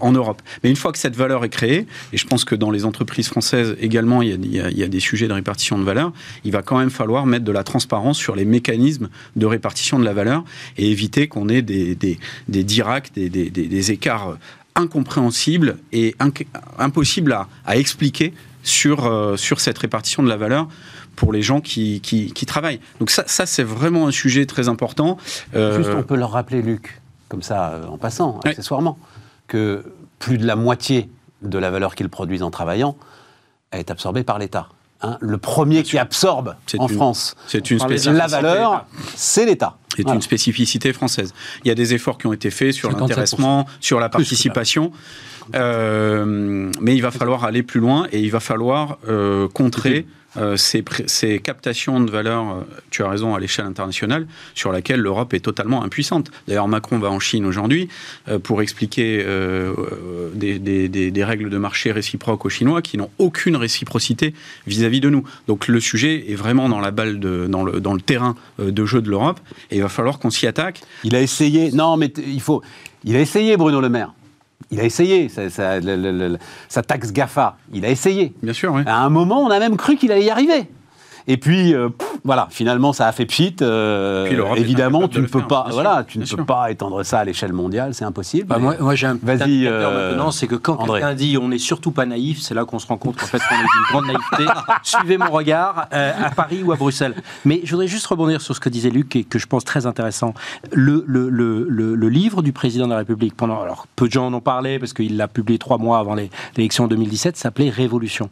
[0.00, 0.42] en Europe.
[0.62, 3.28] Mais une fois que cette valeur est créée, et je pense que dans les entreprises
[3.28, 6.12] françaises également, il y a, il y a des sujets de répartition de valeur,
[6.44, 10.04] il va quand même falloir mettre de la transparence sur les mécanismes de répartition de
[10.04, 10.44] la valeur
[10.76, 14.36] et éviter qu'on ait des, des, des diracs, des, des, des écarts
[14.74, 16.16] incompréhensibles et
[16.78, 20.68] impossibles à, à, expliquer sur, euh, sur cette répartition de la valeur
[21.16, 22.80] pour les gens qui, qui, qui travaillent.
[22.98, 25.16] Donc ça, ça c'est vraiment un sujet très important.
[25.54, 28.98] Euh, Juste, on peut leur rappeler, Luc, comme ça, euh, en passant, accessoirement,
[29.46, 29.84] que
[30.18, 31.10] plus de la moitié
[31.42, 32.96] de la valeur qu'ils produisent en travaillant
[33.72, 34.68] est absorbée par l'État.
[35.02, 35.18] Hein.
[35.20, 39.76] le premier qui absorbe en France c'est une la valeur, c'est l'État.
[39.96, 41.34] C'est une spécificité française.
[41.64, 44.92] Il y a des efforts qui ont été faits sur l'intéressement, sur la participation.
[45.54, 50.56] Euh, mais il va falloir aller plus loin et il va falloir euh, contrer euh,
[50.56, 55.40] ces, captations de valeur, euh, tu as raison, à l'échelle internationale, sur laquelle l'Europe est
[55.40, 56.30] totalement impuissante.
[56.48, 57.88] D'ailleurs, Macron va en Chine aujourd'hui
[58.28, 59.24] euh, pour expliquer
[60.34, 64.34] des, règles de marché réciproques aux Chinois qui n'ont aucune réciprocité
[64.66, 65.24] vis-à-vis de nous.
[65.48, 69.00] Donc le sujet est vraiment dans la balle, dans, le, dans le terrain de jeu
[69.00, 70.82] de l'Europe, et il va falloir qu'on s'y attaque.
[71.04, 72.62] Il a essayé, non mais il faut,
[73.04, 74.12] il a essayé Bruno Le Maire.
[74.74, 78.32] Il a essayé, sa, taxe GAFA, il a essayé.
[78.42, 78.82] Bien sûr, oui.
[78.86, 80.66] À un moment, on a même cru qu'il allait y arriver.
[81.26, 81.88] Et puis, euh,
[82.24, 83.56] voilà, finalement, ça a fait pchit.
[83.62, 87.52] Euh, évidemment, tu ne peux pas, voilà, tu ne peux pas étendre ça à l'échelle
[87.52, 88.46] mondiale, c'est impossible.
[88.46, 91.58] Bah, moi, moi j'ai un petit euh, maintenant, c'est que quand quelqu'un dit on n'est
[91.58, 94.06] surtout pas naïf, c'est là qu'on se rend compte qu'en fait, on est d'une grande
[94.06, 94.52] naïveté.
[94.82, 97.14] Suivez mon regard à Paris ou à Bruxelles.
[97.44, 99.86] Mais je voudrais juste rebondir sur ce que disait Luc et que je pense très
[99.86, 100.34] intéressant.
[100.72, 104.26] Le, le, le, le livre du président de la République, pendant, alors peu de gens
[104.26, 108.28] en ont parlé parce qu'il l'a publié trois mois avant l'élection 2017, s'appelait Révolution.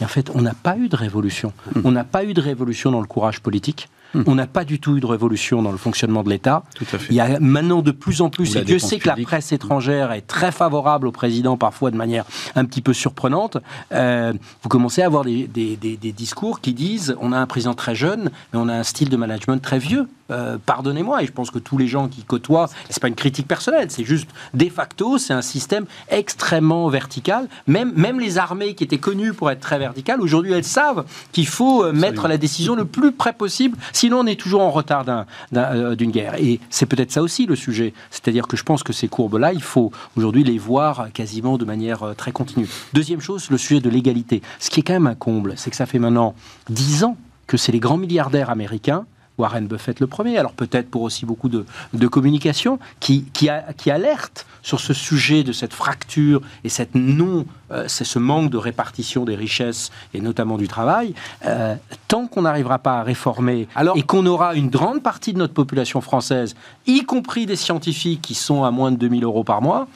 [0.00, 1.52] Et en fait, on n'a pas eu de révolution.
[1.74, 1.80] Hmm.
[1.84, 3.88] On n'a pas eu de révolution dans le courage politique.
[4.26, 6.62] On n'a pas du tout eu de révolution dans le fonctionnement de l'État.
[7.10, 10.12] Il y a maintenant de plus en plus, et Dieu sait que la presse étrangère
[10.12, 12.24] est très favorable au président, parfois de manière
[12.54, 13.58] un petit peu surprenante,
[13.92, 15.48] euh, vous commencez à avoir des,
[16.16, 19.16] discours qui disent on a un président très jeune, mais on a un style de
[19.16, 20.08] management très vieux.
[20.32, 23.46] Euh, pardonnez-moi, et je pense que tous les gens qui côtoient, c'est pas une critique
[23.46, 27.48] personnelle, c'est juste de facto, c'est un système extrêmement vertical.
[27.68, 31.46] Même, même les armées qui étaient connues pour être très verticales, aujourd'hui elles savent qu'il
[31.46, 35.04] faut euh, mettre la décision le plus près possible, sinon on est toujours en retard
[35.56, 36.36] euh, d'une guerre.
[36.40, 39.62] Et c'est peut-être ça aussi le sujet, c'est-à-dire que je pense que ces courbes-là, il
[39.62, 42.68] faut aujourd'hui les voir quasiment de manière très continue.
[42.92, 44.42] Deuxième chose, le sujet de l'égalité.
[44.60, 46.36] Ce qui est quand même un comble, c'est que ça fait maintenant
[46.70, 47.16] dix ans
[47.48, 49.06] que c'est les grands milliardaires américains
[49.38, 51.64] Warren Buffett le premier, alors peut-être pour aussi beaucoup de,
[52.08, 57.44] communication, qui, qui, a, qui, alerte sur ce sujet de cette fracture et cette non,
[57.70, 61.14] euh, c'est ce manque de répartition des richesses et notamment du travail.
[61.44, 61.74] Euh,
[62.08, 65.54] tant qu'on n'arrivera pas à réformer alors, et qu'on aura une grande partie de notre
[65.54, 66.54] population française,
[66.86, 69.88] y compris des scientifiques qui sont à moins de 2000 euros par mois,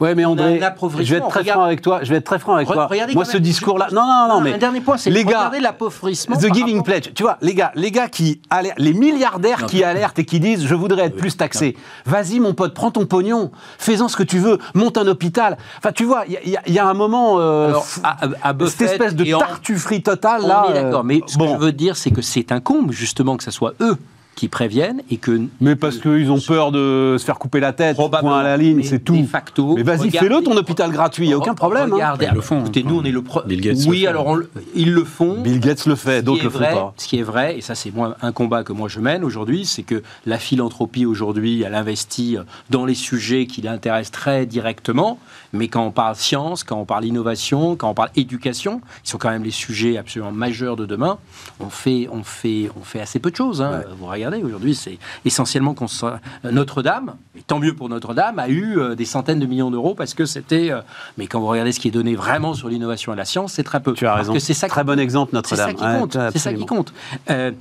[0.00, 0.60] Ouais, mais André,
[1.00, 2.00] je vais être très franc avec toi.
[2.02, 2.88] Je vais être très franc avec toi.
[3.14, 6.36] Moi, ce discours-là, non, non, non, mais un dernier point, c'est les gars, l'appauvrissement.
[6.36, 7.10] The Giving Pledge.
[7.14, 8.40] Tu vois, les gars, les gars qui
[8.78, 11.76] les milliardaires qui alertent et qui disent, je voudrais être plus taxé.
[12.06, 15.56] Vas-y, mon pote, prends ton pognon, fais-en ce que tu veux, monte un hôpital.
[15.78, 20.46] Enfin, tu vois, il y, a un moment, euh, à, cette espèce de tartufferie totale
[20.46, 20.66] là.
[20.72, 23.50] D'accord, mais ce que je veux dire, c'est que c'est un comble justement que ce
[23.50, 23.96] soit eux
[24.38, 25.42] qui préviennent et que.
[25.60, 28.84] Mais parce qu'ils ont peur de se faire couper la tête, point à la ligne,
[28.84, 29.26] c'est tout.
[29.26, 29.74] facto.
[29.74, 31.90] Mais vas-y, fais-le ton hôpital gratuit, il n'y a aucun problème.
[31.92, 31.94] Hein.
[31.94, 32.60] Regardez, ils le font.
[32.60, 33.42] Écoutez, nous, on est le pro...
[33.44, 34.38] Bill Gates Oui, alors
[34.74, 35.40] ils le font.
[35.40, 36.94] Bill Gates le fait, d'autres le font pas.
[36.96, 39.82] Ce qui est vrai, et ça, c'est un combat que moi je mène aujourd'hui, c'est
[39.82, 42.36] que la philanthropie aujourd'hui, elle investit
[42.70, 45.18] dans les sujets qui l'intéressent très directement.
[45.52, 49.18] Mais quand on parle science, quand on parle innovation, quand on parle éducation, qui sont
[49.18, 51.18] quand même les sujets absolument majeurs de demain,
[51.60, 53.62] on fait, on fait, on fait assez peu de choses.
[53.62, 53.82] Hein.
[53.98, 56.20] Vous regardez, aujourd'hui, c'est essentiellement qu'on soit...
[56.44, 60.14] Notre-Dame, et tant mieux pour Notre-Dame, a eu euh, des centaines de millions d'euros parce
[60.14, 60.70] que c'était.
[60.70, 60.80] Euh,
[61.16, 63.62] mais quand vous regardez ce qui est donné vraiment sur l'innovation et la science, c'est
[63.62, 63.92] très peu.
[63.94, 64.34] Tu as raison.
[64.38, 65.70] C'est ça très bon exemple, Notre-Dame.
[65.70, 66.18] C'est ça qui compte.
[66.32, 66.92] c'est ça qui compte.
[67.30, 67.52] Euh,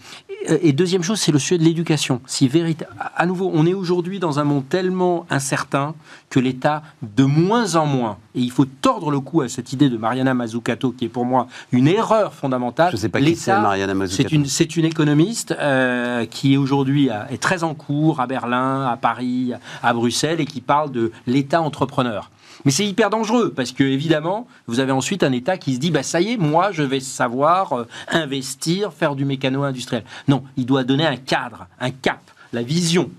[0.46, 2.22] et deuxième chose, c'est le sujet de l'éducation.
[2.26, 2.50] Si
[3.16, 5.96] à nouveau, on est aujourd'hui dans un monde tellement incertain
[6.30, 9.90] que l'État, de moins en moins, et il faut tordre le cou à cette idée
[9.90, 12.92] de Mariana Mazzucato, qui est pour moi une erreur fondamentale.
[12.92, 14.30] Je ne sais pas qui c'est Mariana Mazzucato.
[14.46, 15.56] C'est une, une économiste
[16.30, 20.62] qui est aujourd'hui est très en cours à Berlin, à Paris, à Bruxelles, et qui
[20.62, 22.30] parle de l'État entrepreneur.
[22.66, 25.92] Mais c'est hyper dangereux parce que évidemment, vous avez ensuite un État qui se dit
[25.92, 30.04] bah ça y est, moi je vais savoir euh, investir, faire du mécano industriel.
[30.28, 32.22] Non, il doit donner un cadre, un cap,
[32.54, 33.10] la vision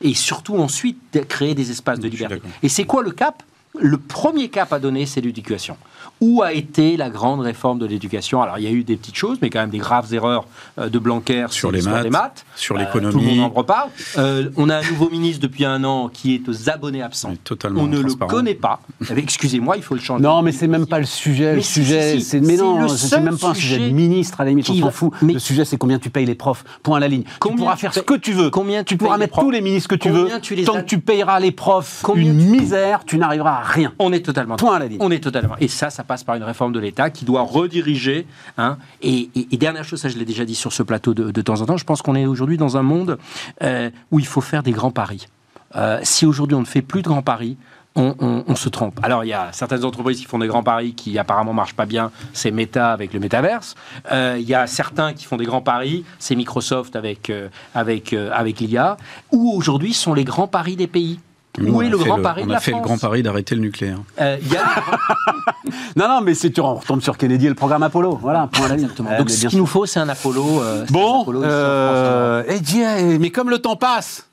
[0.00, 2.40] et surtout ensuite créer des espaces de liberté.
[2.62, 3.42] Et c'est quoi le cap?
[3.78, 5.76] Le premier cap à donner, c'est l'éducation.
[6.20, 9.16] Où a été la grande réforme de l'éducation Alors, il y a eu des petites
[9.16, 10.46] choses, mais quand même des graves erreurs
[10.78, 13.12] euh, de Blanquer sur les maths, sur l'économie.
[13.12, 13.90] tout le monde en reparle.
[14.18, 17.34] Euh, on a un nouveau ministre depuis un an qui est aux abonnés absents.
[17.44, 18.80] Totalement on ne le connaît pas.
[19.10, 20.22] Eh Excusez-moi, il faut le changer.
[20.22, 21.54] Non, mais c'est même pas le sujet.
[21.54, 24.70] le sujet, c'est mais non, c'est même pas un sujet de ministre à la limite.
[24.70, 25.12] On s'en fout.
[25.22, 26.64] le sujet, c'est combien tu payes les profs.
[26.82, 27.24] Point à la ligne.
[27.24, 28.50] tu pourras faire ce que tu veux.
[28.50, 30.28] Combien tu, pourras mettre tous les ministres que tu veux.
[30.64, 33.92] tant que tu payeras les profs une misère, tu n'arriveras à rien.
[33.98, 34.56] On est totalement.
[34.56, 34.98] Point à la ligne.
[35.00, 35.56] On est totalement.
[35.60, 38.26] Et ça, ça passe par une réforme de l'État qui doit rediriger.
[38.58, 41.66] Hein, et, dernière chose, ça je l'ai déjà dit sur ce plateau de, temps en
[41.66, 43.18] temps, je pense qu'on est aujourd'hui dans un monde
[43.62, 45.26] euh, où il faut faire des grands paris.
[45.74, 47.56] Euh, si aujourd'hui on ne fait plus de grands paris,
[47.98, 49.00] on, se trompe.
[49.02, 51.86] Alors, il y a certaines entreprises qui font des grands paris qui apparemment marchent pas
[51.86, 53.74] bien, c'est Meta avec le métaverse.
[54.12, 57.32] Euh, il y a certains qui font des grands paris, c'est Microsoft avec,
[57.74, 58.98] avec, avec l'IA.
[59.32, 61.20] Où aujourd'hui sont les grands paris des pays?
[61.60, 63.60] Où est le grand pari de la On a fait le grand pari d'arrêter le
[63.60, 63.98] nucléaire.
[64.20, 64.36] Euh,
[65.96, 68.18] non, non, mais c'est tu retombe sur Kennedy et le programme Apollo.
[68.22, 69.16] Voilà, Exactement.
[69.18, 70.62] Donc ce qu'il nous faut, c'est un Apollo.
[70.62, 74.28] Euh, bon, euh, et mais comme le temps passe,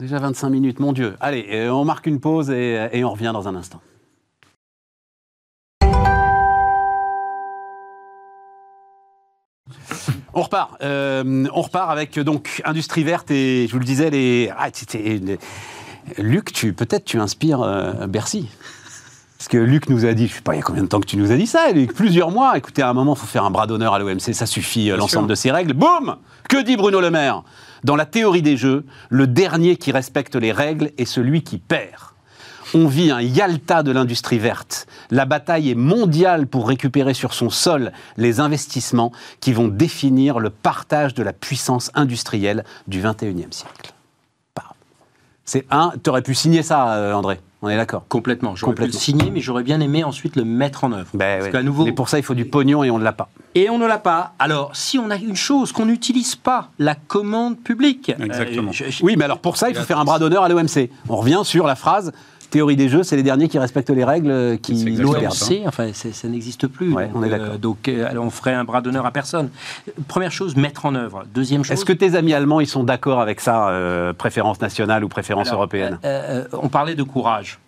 [0.00, 1.16] déjà 25 minutes, mon Dieu.
[1.20, 3.80] Allez, on marque une pause et, et on revient dans un instant.
[10.34, 10.82] On repart.
[10.82, 14.50] Euh, on repart avec donc industrie verte et je vous le disais les.
[14.56, 14.68] Ah,
[16.18, 18.48] Luc, tu peut-être tu inspires euh, Bercy.
[19.42, 21.00] Parce que Luc nous a dit, je sais pas, il y a combien de temps
[21.00, 21.94] que tu nous as dit ça Luc?
[21.94, 22.56] Plusieurs mois.
[22.56, 24.96] Écoutez, à un moment, il faut faire un bras d'honneur à l'OMC, ça suffit, euh,
[24.96, 25.72] l'ensemble de ces règles.
[25.72, 26.14] Boum
[26.48, 27.42] Que dit Bruno Le Maire?
[27.82, 32.12] Dans la théorie des jeux, le dernier qui respecte les règles est celui qui perd.
[32.72, 34.86] On vit un Yalta de l'industrie verte.
[35.10, 40.50] La bataille est mondiale pour récupérer sur son sol les investissements qui vont définir le
[40.50, 43.92] partage de la puissance industrielle du 21e siècle.
[45.44, 45.92] C'est un.
[46.00, 47.40] Tu aurais pu signer ça, euh, André.
[47.64, 48.04] On est d'accord.
[48.08, 48.56] Complètement.
[48.56, 51.10] J'aurais pu le signer, mais j'aurais bien aimé ensuite le mettre en œuvre.
[51.14, 51.40] Ben
[51.84, 53.28] mais pour ça, il faut du pognon et on ne l'a pas.
[53.54, 54.34] Et on ne l'a pas.
[54.40, 58.10] Alors, si on a une chose qu'on n'utilise pas, la commande publique.
[58.18, 58.72] Exactement.
[58.80, 60.90] Euh, oui, mais alors pour ça, il faut faire un bras d'honneur à l'OMC.
[61.08, 62.12] On revient sur la phrase
[62.52, 66.28] théorie des jeux, c'est les derniers qui respectent les règles euh, qui l'OMC, enfin, ça
[66.28, 66.94] n'existe plus.
[67.14, 67.58] on est d'accord.
[67.58, 69.50] donc, on ferait un bras d'honneur à personne.
[70.06, 71.24] Première chose, mettre en œuvre.
[71.34, 71.72] Deuxième chose.
[71.72, 73.72] Est-ce que tes amis allemands, ils sont d'accord avec ça,
[74.16, 75.98] préférence nationale ou préférence européenne
[76.52, 77.58] On parlait de courage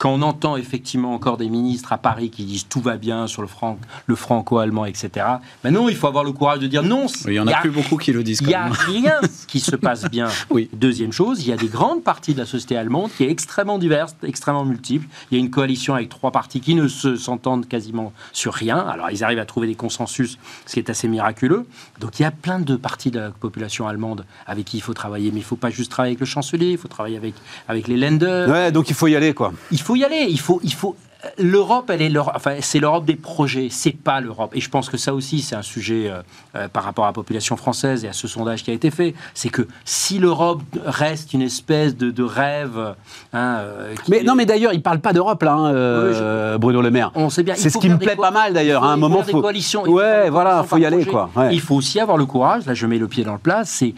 [0.00, 3.42] quand on entend effectivement encore des ministres à Paris qui disent tout va bien sur
[3.42, 5.26] le, franc, le franco-allemand, etc.,
[5.62, 7.04] ben non, il faut avoir le courage de dire non.
[7.26, 8.38] il y en a, plus beaucoup qui le disent.
[8.40, 10.28] Il n'y a rien qui se passe bien.
[10.48, 10.70] Oui.
[10.72, 13.76] Deuxième chose, il y a des grandes parties de la société allemande qui est extrêmement
[13.76, 15.06] diverse, extrêmement multiple.
[15.30, 18.78] Il y a une coalition avec trois partis qui ne se s'entendent quasiment sur rien.
[18.78, 21.66] Alors ils arrivent à trouver des consensus, ce qui est assez miraculeux.
[22.00, 24.94] Donc il y a plein de parties de la population allemande avec qui il faut
[24.94, 27.34] travailler, mais il ne faut pas juste travailler avec le chancelier, il faut travailler avec,
[27.68, 28.48] avec les lenders.
[28.48, 29.52] Ouais, donc il faut y aller, quoi.
[29.70, 30.26] Il faut faut y aller.
[30.28, 30.96] Il faut, il faut.
[31.36, 34.52] L'Europe, elle est enfin, c'est l'Europe des projets, c'est pas l'Europe.
[34.54, 36.22] Et je pense que ça aussi, c'est un sujet euh,
[36.56, 39.14] euh, par rapport à la population française et à ce sondage qui a été fait.
[39.34, 42.94] C'est que si l'Europe reste une espèce de, rêve.
[43.34, 47.10] Hein, euh, mais non, mais d'ailleurs, il parle pas d'Europe là, hein, Bruno Le Maire.
[47.16, 47.54] On sait bien.
[47.56, 48.84] C'est ce qui me plaît pas mal d'ailleurs.
[48.84, 49.42] À un moment, faut.
[49.42, 51.28] Coalitions, ouais, voilà, faut y aller quoi.
[51.50, 52.64] Il faut aussi avoir le courage.
[52.64, 53.62] Là, je mets le pied dans le plat.
[53.64, 53.94] C'est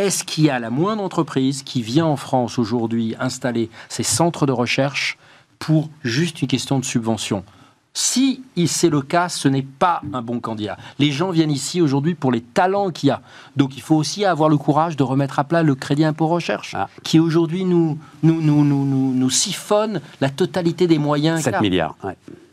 [0.00, 4.46] est-ce qu'il y a la moindre entreprise qui vient en France aujourd'hui installer ses centres
[4.46, 5.18] de recherche
[5.58, 7.44] pour juste une question de subvention?
[7.92, 10.78] Si c'est le cas, ce n'est pas un bon candidat.
[10.98, 13.20] Les gens viennent ici aujourd'hui pour les talents qu'il y a.
[13.56, 16.74] Donc il faut aussi avoir le courage de remettre à plat le crédit impôt recherche,
[16.78, 16.88] ah.
[17.02, 21.42] qui aujourd'hui nous, nous, nous, nous, nous, siphonne la totalité des moyens.
[21.42, 21.96] 7 milliards.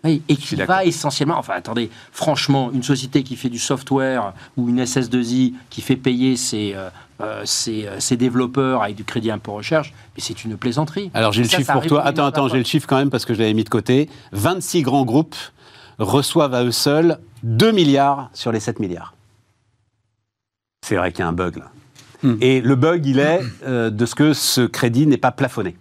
[0.04, 1.38] Oui, et qui va essentiellement.
[1.38, 6.36] Enfin, attendez, franchement, une société qui fait du software ou une SS2I qui fait payer
[6.36, 11.10] ses, euh, euh, euh, ces, développeurs avec du crédit impôt recherche, mais c'est une plaisanterie.
[11.14, 12.06] Alors j'ai le chiffre pour toi.
[12.06, 14.10] Attends, attends, j'ai le chiffre quand même parce que je l'avais mis de côté.
[14.34, 15.36] 26 grands groupes
[15.98, 19.16] reçoivent à eux seuls 2 milliards sur les 7 milliards.
[20.86, 21.72] C'est vrai qu'il y a un bug là.
[22.24, 22.36] Hmm.
[22.42, 25.76] Et le bug, il est euh, de ce que ce crédit n'est pas plafonné.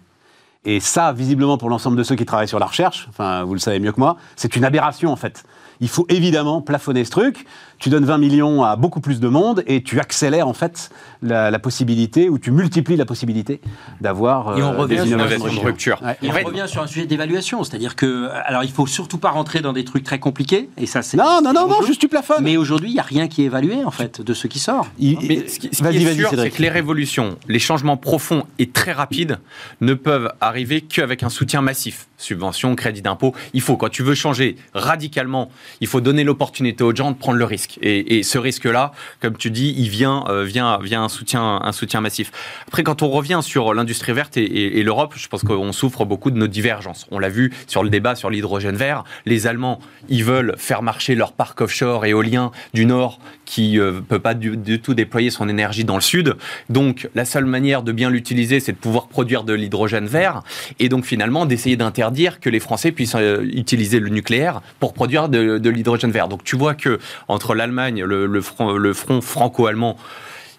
[0.65, 3.61] Et ça, visiblement, pour l'ensemble de ceux qui travaillent sur la recherche, enfin, vous le
[3.61, 5.45] savez mieux que moi, c'est une aberration en fait.
[5.81, 7.47] il faut évidemment plafonner ce truc.
[7.79, 10.91] Tu donnes 20 millions à beaucoup plus de monde et tu accélères en fait
[11.23, 13.61] la, possibilité ou tu multiplies la possibilité
[14.01, 16.01] d'avoir euh, des innovations de rupture.
[16.23, 19.61] Et on revient sur un sujet d'évaluation, c'est-à-dire que alors il faut surtout pas rentrer
[19.61, 22.43] dans des trucs très compliqués et ça c'est non non non non juste tu plafonnes.
[22.43, 24.87] Mais aujourd'hui il y a rien qui est évalué en fait de ce qui sort.
[24.99, 29.39] Mais ce qui, est sûr c'est que les révolutions, les changements profonds et très rapides
[29.81, 33.35] ne peuvent arriver qu'avec un soutien massif subvention, crédit d'impôt.
[33.53, 37.39] Il faut, quand tu veux changer radicalement, il faut donner l'opportunité aux gens de prendre
[37.39, 37.66] le risque.
[37.83, 42.01] Et, ce risque-là, comme tu dis, il vient, euh, vient, vient un, soutien, un soutien
[42.01, 42.33] massif.
[42.67, 46.39] Après, quand on revient sur l'industrie verte et, l'Europe, je pense qu'on souffre beaucoup de
[46.39, 47.07] nos divergences.
[47.11, 49.05] On l'a vu sur le débat sur l'hydrogène vert.
[49.25, 54.01] Les Allemands, ils veulent faire marcher leur parc offshore éolien du Nord qui ne euh,
[54.07, 56.37] peut pas du, tout déployer son énergie dans le Sud.
[56.69, 60.43] Donc, la seule manière de bien l'utiliser, c'est de pouvoir produire de l'hydrogène vert.
[60.79, 64.93] Et donc, finalement, d'essayer d'interdire dire que les Français puissent euh, utiliser le nucléaire pour
[64.93, 66.29] produire de, l'hydrogène vert.
[66.29, 69.97] Donc tu vois que entre l'Allemagne, le front franco-allemand,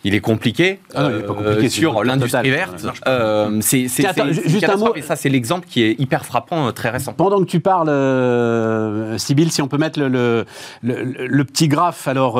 [0.04, 2.86] il est compliqué, ah euh, sur l'industrie verte.
[3.08, 3.88] Euh, c'est
[4.46, 4.96] juste un mot.
[4.96, 7.14] Et ça, c'est l'exemple qui est hyper frappant, euh, très récent.
[7.14, 10.46] Pendant que tu parles, euh, si on peut mettre le,
[10.82, 12.40] le, petit graphe alors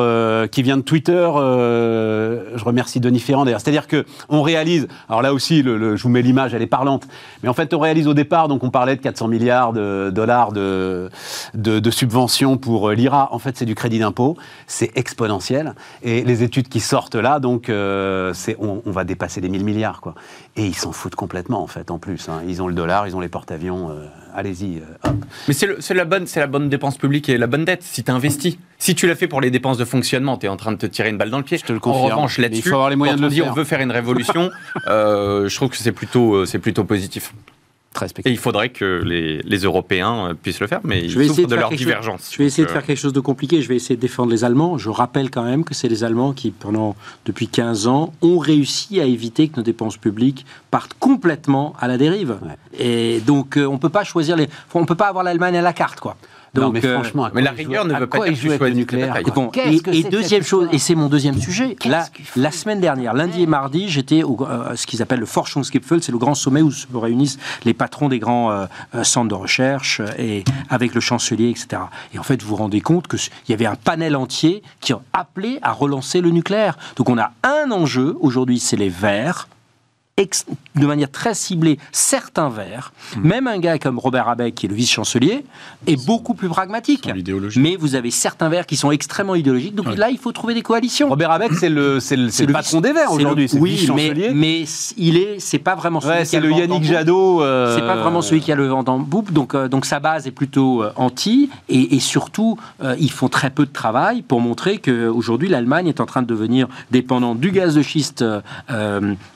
[0.50, 1.30] qui vient de Twitter.
[1.34, 3.60] je remercie Denis Ferrand d'ailleurs.
[3.60, 4.88] C'est-à-dire que on réalise.
[5.08, 7.06] Alors là aussi, je vous mets l'image, elle est parlante.
[7.42, 8.48] Mais en fait, on réalise au départ.
[8.48, 11.10] Donc, on parlait de 400 milliards de dollars de,
[11.54, 13.28] de, de subventions pour l'IRA.
[13.32, 14.36] En fait, c'est du crédit d'impôt.
[14.66, 15.74] C'est exponentiel.
[16.02, 20.02] Et les études qui sortent là, donc donc, euh, on, va dépasser les 1000 milliards.
[20.02, 20.14] Quoi.
[20.56, 22.28] Et ils s'en foutent complètement, en fait, en plus.
[22.28, 22.42] Hein.
[22.46, 23.88] Ils ont le dollar, ils ont les porte-avions.
[23.88, 25.10] Euh, allez-y, euh,
[25.48, 28.58] Mais c'est la, bonne, la bonne dépense publique et la bonne dette, si tu investis.
[28.76, 30.84] Si tu l'as fait pour les dépenses de fonctionnement, tu es en train de te
[30.84, 31.56] tirer une balle dans le pied.
[31.56, 32.04] Je te le confirme.
[32.04, 33.46] En revanche, là-dessus, il faut avoir les moyens de le dire.
[33.46, 34.50] on veut faire une révolution,
[34.86, 37.32] je trouve que c'est plutôt, plutôt positif.
[38.24, 42.30] Et il faudrait que les, Européens puissent le faire, mais ils souffrent de, leur divergence.
[42.32, 43.60] je vais essayer de faire quelque chose de compliqué.
[43.60, 44.78] Je vais essayer de défendre les Allemands.
[44.78, 49.00] Je rappelle quand même que c'est les Allemands qui, pendant depuis 15 ans, ont réussi
[49.00, 52.36] à éviter que nos dépenses publiques partent complètement à la dérive.
[52.78, 54.48] Et donc, euh, on peut pas choisir les.
[54.74, 56.16] On peut pas avoir l'Allemagne à la carte, quoi.
[56.54, 59.16] Donc, mais euh, franchement, mais la rigueur ne veut pas dire jouer avec le nucléaire.
[59.92, 62.06] Et, deuxième chose, et c'est mon deuxième sujet, la,
[62.36, 66.12] la semaine dernière, lundi et mardi, j'étais au euh, ce qu'ils appellent le Forschungsgipfel, c'est
[66.12, 68.66] le grand sommet où se réunissent les patrons des grands euh,
[69.02, 71.82] centres de recherche et avec le chancelier, etc.
[72.14, 75.00] Et en fait, vous vous rendez compte qu'il y avait un panel entier qui a
[75.12, 76.78] appelé à relancer le nucléaire.
[76.96, 79.48] Donc on a un enjeu aujourd'hui, c'est les verts
[80.74, 82.92] de manière très ciblée certains verts.
[83.16, 83.26] Hmm.
[83.26, 85.44] Même un gars comme Robert Abeck, qui est le vice-chancelier,
[85.86, 87.08] est beaucoup plus pragmatique.
[87.56, 89.74] Mais vous avez certains verts qui sont extrêmement idéologiques.
[89.74, 91.08] Donc là, il faut trouver des coalitions.
[91.08, 93.48] Robert Abeck, c'est le, c'est le, patron des Verts aujourd'hui.
[93.58, 94.64] Oui, mais, mais
[94.96, 97.42] il est, c'est pas vraiment celui qui a le Yannick Jadot.
[97.42, 99.32] Euh, c'est pas vraiment celui qui a le vent dans boupe.
[99.32, 101.50] Donc, euh, donc sa base est plutôt euh, anti.
[101.68, 102.58] Et, et surtout,
[102.98, 106.68] ils font très peu de travail pour montrer qu'aujourd'hui, l'Allemagne est en train de devenir
[106.90, 108.24] dépendante du gaz de schiste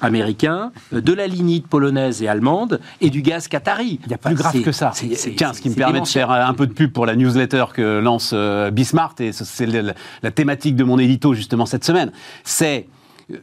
[0.01, 4.01] américain, de la lignite polonaise et allemande et du gaz qatari.
[4.05, 4.93] Il y a plus grave que ça.
[5.37, 8.01] Tiens, ce qui me permet de faire un peu de pub pour la newsletter que
[8.01, 12.13] lance euh, Bismart, et c'est la thématique de mon édito justement cette semaine,
[12.45, 12.87] c'est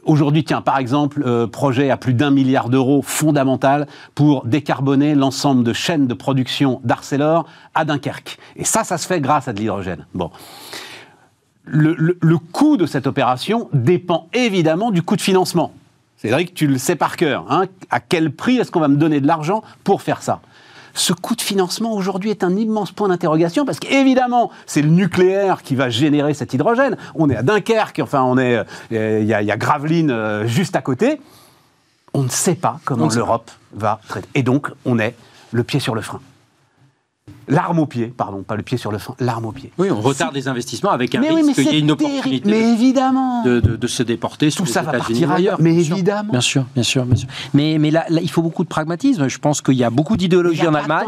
[0.03, 5.63] Aujourd'hui, tiens, par exemple, euh, projet à plus d'un milliard d'euros fondamental pour décarboner l'ensemble
[5.63, 8.37] de chaînes de production d'Arcelor à Dunkerque.
[8.55, 10.05] Et ça, ça se fait grâce à de l'hydrogène.
[10.13, 10.31] Bon.
[11.63, 15.71] Le, le, coût de cette opération dépend évidemment du coût de financement.
[16.21, 17.45] Cédric, tu le sais par cœur.
[17.49, 17.65] Hein.
[17.89, 20.41] à quel prix est-ce qu'on va me donner de l'argent pour faire ça?
[20.93, 25.63] Ce coût de financement aujourd'hui est un immense point d'interrogation parce qu'évidemment, c'est le nucléaire
[25.63, 26.97] qui va générer cet hydrogène.
[27.15, 28.57] On est à Dunkerque, enfin, on est,
[28.91, 31.21] euh, il y, a Gravelines euh, juste à côté.
[32.13, 34.27] On ne sait pas comment l'Europe va traiter.
[34.35, 35.15] Et donc, on est
[35.51, 36.19] le pied sur le frein.
[37.49, 39.71] L'arme au pied, pardon, pas le pied sur le frein, l'arme au pied.
[39.79, 43.43] Oui, on retarde des investissements avec un risque qu'il y ait une opportunité mais évidemment.
[43.43, 44.51] De, se déporter.
[44.51, 46.31] Tout ça va partir ailleurs, mais évidemment.
[46.31, 47.27] Bien sûr, bien sûr, bien sûr.
[47.53, 49.27] Mais, mais là, il faut beaucoup de pragmatisme.
[49.27, 51.07] Je pense qu'il y a beaucoup d'idéologie en Allemagne.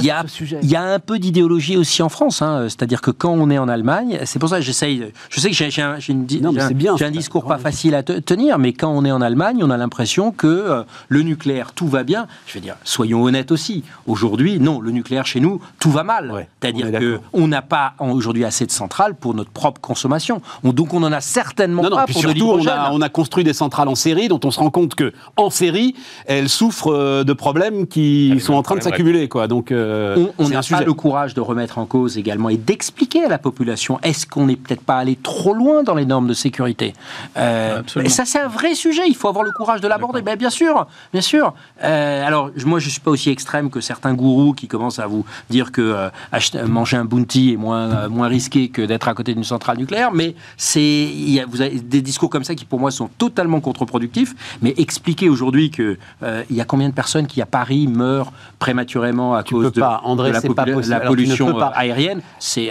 [0.00, 0.24] il, y a,
[0.62, 2.40] il y a un peu d'idéologie aussi en France.
[2.40, 2.64] Hein.
[2.68, 5.12] C'est-à-dire que quand on est en Allemagne, c'est pour ça que j'essaye.
[5.28, 9.10] Je sais que j'ai un, un, discours pas facile à tenir, mais quand on est
[9.10, 12.26] en Allemagne, on a l'impression que euh, le nucléaire, tout va bien.
[12.46, 13.84] Je veux dire, soyons honnêtes aussi.
[14.06, 16.46] Aujourd'hui, non, le nucléaire chez nous, tout va mal.
[16.60, 17.00] C'est-à-dire
[17.32, 20.40] qu'on n'a pas aujourd'hui assez de centrales pour notre propre consommation.
[20.62, 23.88] donc on en a certainement pas pour surtout, on a, on a construit des centrales
[23.88, 25.94] en série dont on se rend compte que en série,
[26.26, 29.28] elles souffrent euh, de problèmes qui sont en train de s'accumuler.
[29.28, 29.48] Quoi.
[29.48, 33.28] Donc euh, on n'a pas le courage de remettre en cause également et d'expliquer à
[33.28, 36.94] la population est-ce qu'on n'est peut-être pas allé trop loin dans les normes de sécurité?
[37.36, 39.02] Euh, et ça c'est un vrai sujet.
[39.08, 40.22] Il faut avoir le courage de l'aborder.
[40.22, 41.54] Ben, bien sûr, bien sûr.
[41.80, 45.55] alors moi je suis pas aussi extrême que certains gourous qui commencent à vous dire
[45.64, 49.34] que euh, acheter, manger un bounty est moins, euh, moins risqué que d'être à côté
[49.34, 51.10] d'une centrale nucléaire, mais c'est,
[51.48, 55.70] vous avez des discours comme ça qui pour moi sont totalement contre-productifs, mais expliquer aujourd'hui
[55.70, 59.80] qu'il euh, y a combien de personnes qui à Paris meurent prématurément à cause de,
[59.80, 62.70] pas, André, la, pas la, pollution aérienne, c'est,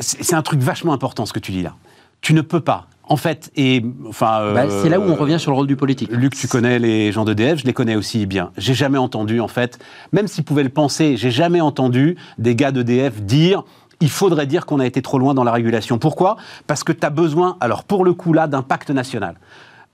[0.00, 1.74] c'est un truc vachement important ce que tu dis là.
[2.20, 4.52] Tu ne peux pas en fait, et enfin.
[4.52, 6.10] Bah, c'est là où on revient sur le rôle du politique.
[6.10, 8.50] Luc, tu connais les gens d'EDF, je les connais aussi bien.
[8.56, 9.78] J'ai jamais entendu, en fait,
[10.12, 13.64] même s'ils pouvaient le penser, j'ai jamais entendu des gars d'EDF dire
[14.00, 15.98] il faudrait dire qu'on a été trop loin dans la régulation.
[15.98, 16.36] Pourquoi?
[16.66, 19.36] Parce que tu as besoin, alors pour le coup là, d'un pacte national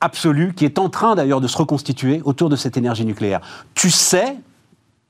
[0.02, 3.40] absolu qui est en train d'ailleurs de se reconstituer autour de cette énergie nucléaire.
[3.74, 4.36] Tu sais,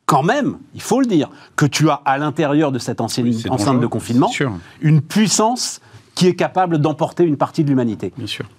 [0.06, 3.80] quand même, il faut le dire, que tu as à l'intérieur de cette ancienne enceinte
[3.80, 4.30] de confinement
[4.80, 5.80] une puissance
[6.14, 8.12] qui est capable d'emporter une partie de l'humanité.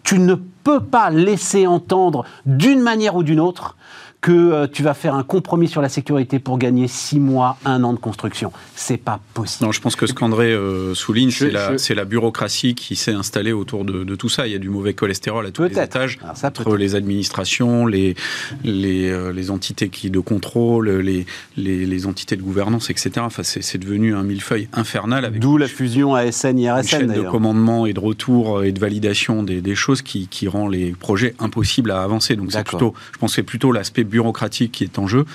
[0.04, 3.76] Tu ne peux pas laisser entendre d'une manière ou d'une autre
[4.24, 7.84] que euh, tu vas faire un compromis sur la sécurité pour gagner six mois, un
[7.84, 8.54] an de construction.
[8.74, 9.66] C'est pas possible.
[9.66, 13.52] Non, je pense que ce qu'André euh, souligne, c'est la, la, bureaucratie qui s'est installée
[13.52, 14.48] autour de, tout ça.
[14.48, 18.16] Il y a du mauvais cholestérol à tous les étages, entre les administrations, les,
[18.64, 21.26] les, euh, les, entités qui, de contrôle, les,
[21.58, 23.12] les, entités de gouvernance, etc.
[23.20, 25.34] Enfin, c'est devenu un millefeuille infernal.
[25.38, 26.80] D'où la fusion ASN-IRSN.
[26.80, 30.48] Une chaîne de commandement et de retour et de validation des, des choses qui, qui,
[30.54, 32.36] rend les projets impossibles à avancer.
[32.36, 35.26] Donc c'est plutôt, je pense que c'est plutôt l'aspect bureaucratique qui est en jeu,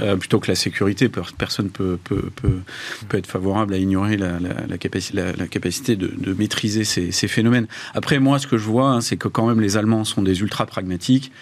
[0.00, 1.10] euh, plutôt que la sécurité.
[1.38, 2.60] Personne peut, peut, peut,
[3.08, 7.28] peut être favorable à ignorer la, la, capacité, la, capacité de, de maîtriser ces, ces,
[7.28, 7.66] phénomènes.
[7.94, 10.40] Après, moi, ce que je vois, hein, c'est que quand même les Allemands sont des
[10.40, 11.32] ultra pragmatiques.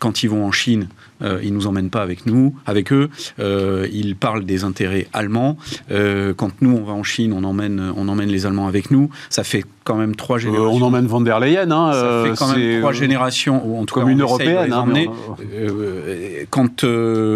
[0.00, 0.88] Quand ils vont en Chine,
[1.22, 3.08] euh, ils nous emmènent pas avec nous, avec eux.
[3.38, 5.56] Euh, ils parlent des intérêts allemands.
[5.90, 9.10] Euh, quand nous on va en Chine, on emmène, on emmène les Allemands avec nous.
[9.30, 10.72] Ça fait quand même trois générations.
[10.72, 11.70] on emmène Van der Leyen.
[11.70, 14.72] Hein, ça fait quand même trois générations, ou en tout comme une européenne.
[14.72, 14.86] Hein,
[16.50, 16.84] quand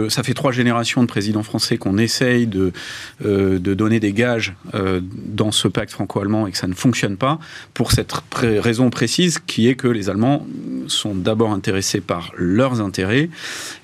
[0.08, 2.72] ça fait trois générations de présidents français qu'on essaye de
[3.20, 7.38] de donner des gages dans ce pacte franco-allemand et que ça ne fonctionne pas,
[7.74, 10.46] pour cette raison précise qui est que les Allemands
[10.86, 13.28] sont d'abord intéressés par leurs intérêts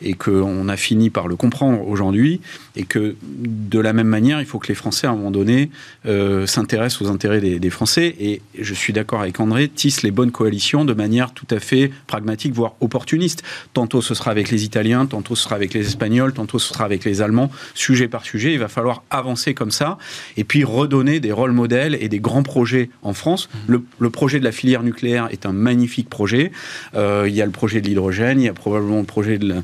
[0.03, 2.41] et qu'on a fini par le comprendre aujourd'hui,
[2.77, 5.71] et que de la même manière, il faut que les Français, à un moment donné,
[6.07, 10.31] euh, s'intéressent aux intérêts des, Français, et je suis d'accord avec André, tissent les bonnes
[10.31, 13.43] coalitions de manière tout à fait pragmatique, voire opportuniste.
[13.73, 16.85] Tantôt ce sera avec les Italiens, tantôt ce sera avec les Espagnols, tantôt ce sera
[16.85, 19.99] avec les Allemands, sujet par sujet, il va falloir avancer comme ça,
[20.37, 23.49] et puis redonner des rôles modèles et des grands projets en France.
[23.69, 23.77] Mmh.
[23.99, 26.53] Le, projet de la filière nucléaire est un magnifique projet.
[26.95, 29.49] Euh, il y a le projet de l'hydrogène, il y a probablement le projet de
[29.49, 29.63] la,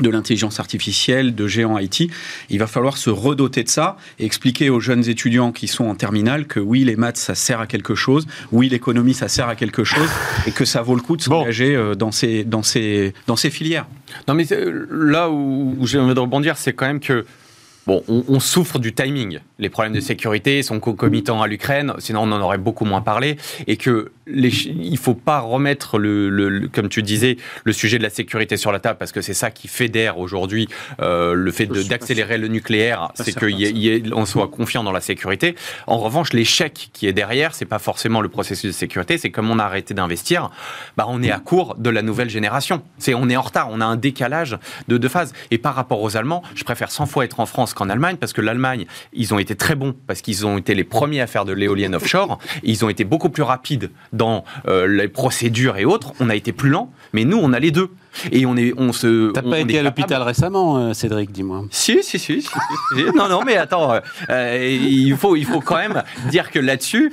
[0.00, 2.10] de l'intelligence artificielle, de géants IT.
[2.50, 5.94] Il va falloir se redoter de ça et expliquer aux jeunes étudiants qui sont en
[5.94, 9.56] terminale que oui, les maths, ça sert à quelque chose, oui, l'économie, ça sert à
[9.56, 10.08] quelque chose,
[10.46, 13.50] et que ça vaut le coup de s'engager euh, dans, ces, dans, ces, dans ces
[13.50, 13.86] filières.
[14.28, 17.24] Non, mais euh, là où, où j'ai envie de rebondir, c'est quand même que
[17.86, 19.40] Bon, on, souffre du timing.
[19.58, 23.36] Les problèmes de sécurité sont concomitants à l'Ukraine, sinon on en aurait beaucoup moins parlé.
[23.68, 28.10] Et que les, il faut pas remettre le, comme tu disais, le sujet de la
[28.10, 30.68] sécurité sur la table parce que c'est ça qui fédère aujourd'hui
[31.00, 35.54] euh, le fait d'accélérer le nucléaire, c'est qu'on soit confiant dans la sécurité.
[35.86, 39.50] En revanche, l'échec qui est derrière, c'est pas forcément le processus de sécurité, c'est comme
[39.50, 40.50] on a arrêté d'investir,
[40.96, 42.82] bah on est à court de la nouvelle génération.
[42.98, 45.32] C'est on est en retard, on a un décalage de deux phases.
[45.50, 48.32] Et par rapport aux Allemands, je préfère 100 fois être en France qu'en Allemagne, parce
[48.32, 51.44] que l'Allemagne, ils ont été très bons, parce qu'ils ont été les premiers à faire
[51.44, 56.12] de l'éolienne offshore, ils ont été beaucoup plus rapides dans euh, les procédures et autres,
[56.20, 57.90] on a été plus lent, mais nous, on a les deux.
[58.30, 59.32] Et on est, on se.
[59.32, 61.64] T'as pas été à l'hôpital récemment, euh, Cédric, dis-moi.
[61.72, 62.48] Si, si, si.
[63.16, 63.98] non, non, mais attends,
[64.30, 67.12] euh, il faut, il faut quand même dire que là-dessus,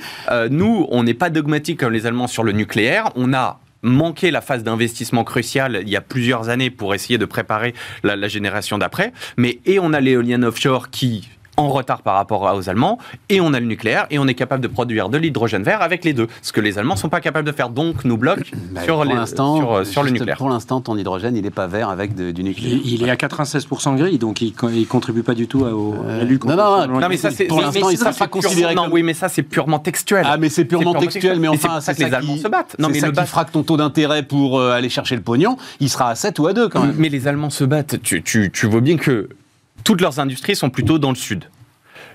[0.51, 3.09] nous, on n'est pas dogmatique comme les Allemands sur le nucléaire.
[3.15, 7.25] On a manqué la phase d'investissement cruciale il y a plusieurs années pour essayer de
[7.25, 7.73] préparer
[8.03, 9.11] la, la génération d'après.
[9.37, 11.27] Mais et on a l'éolienne offshore qui
[11.57, 12.97] en retard par rapport aux Allemands,
[13.29, 16.03] et on a le nucléaire, et on est capable de produire de l'hydrogène vert avec
[16.03, 18.43] les deux, ce que les Allemands ne sont pas capables de faire, donc nous bloquent
[18.71, 20.37] bah, sur, les, sur, sur, le nucléaire.
[20.37, 22.79] Pour l'instant, ton hydrogène, il n'est pas vert avec du nucléaire.
[22.83, 26.55] Il, est à 96% gris, donc il ne contribue pas du tout au, euh, non,
[26.55, 29.13] non, non, mais ça, c'est pour l'instant, il ne sera pas considéré Non, oui, mais
[29.13, 30.25] ça, c'est purement textuel.
[30.27, 32.75] Ah, mais c'est purement, textuel, mais enfin, c'est ça que les Allemands se battent.
[32.79, 35.57] Non, mais ça qui fera que ton taux d'intérêt pour euh, aller chercher le pognon,
[35.79, 36.95] il sera à 7 ou à 2 quand même.
[36.97, 38.01] Mais les Allemands se battent.
[38.01, 39.29] Tu vois bien que
[39.83, 41.45] toutes leurs industries sont plutôt dans le sud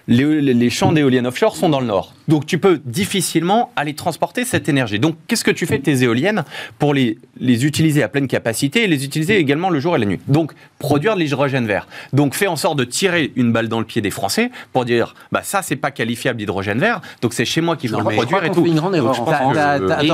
[0.09, 2.15] les, champs d'éoliennes offshore sont dans le nord.
[2.29, 4.99] Donc tu peux difficilement aller transporter cette énergie.
[4.99, 6.45] Donc qu'est-ce que tu fais de tes éoliennes
[6.79, 10.07] pour les, les utiliser à pleine capacité et les utiliser également le jour et la
[10.07, 10.21] nuit?
[10.29, 11.87] Donc produire de l'hydrogène vert.
[12.13, 15.15] Donc fais en sorte de tirer une balle dans le pied des Français pour dire
[15.33, 18.45] bah ça c'est pas qualifiable d'hydrogène vert, donc c'est chez moi qu'il faut le produire
[18.45, 18.67] et tout.
[18.67, 19.29] une grande erreur.
[19.29, 19.51] Attends,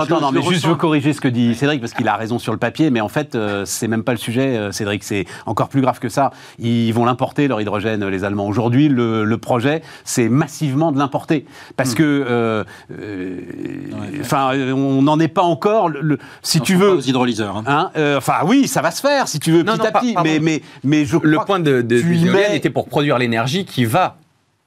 [0.02, 2.38] attends, non, mais juste je veux corriger ce que dit Cédric parce qu'il a raison
[2.38, 5.24] sur le papier, mais en fait euh, c'est même pas le sujet, euh, Cédric, c'est
[5.46, 6.30] encore plus grave que ça.
[6.58, 8.46] Ils vont l'importer leur hydrogène, les Allemands.
[8.46, 11.46] Aujourd'hui, le, le projet c'est massivement de l'importer.
[11.76, 11.96] Parce hmm.
[12.02, 12.64] Que, euh,
[13.00, 15.88] euh, on n'en est pas encore.
[15.88, 16.90] Le, si tu veux.
[16.90, 17.56] Aux hydrolyseurs.
[17.56, 17.64] Hein.
[17.66, 20.16] Hein, euh, enfin, oui, ça va se faire, si tu veux, petit à petit.
[20.22, 24.16] Mais, mais, mais je Le point de, de, était pour produire l'énergie qui va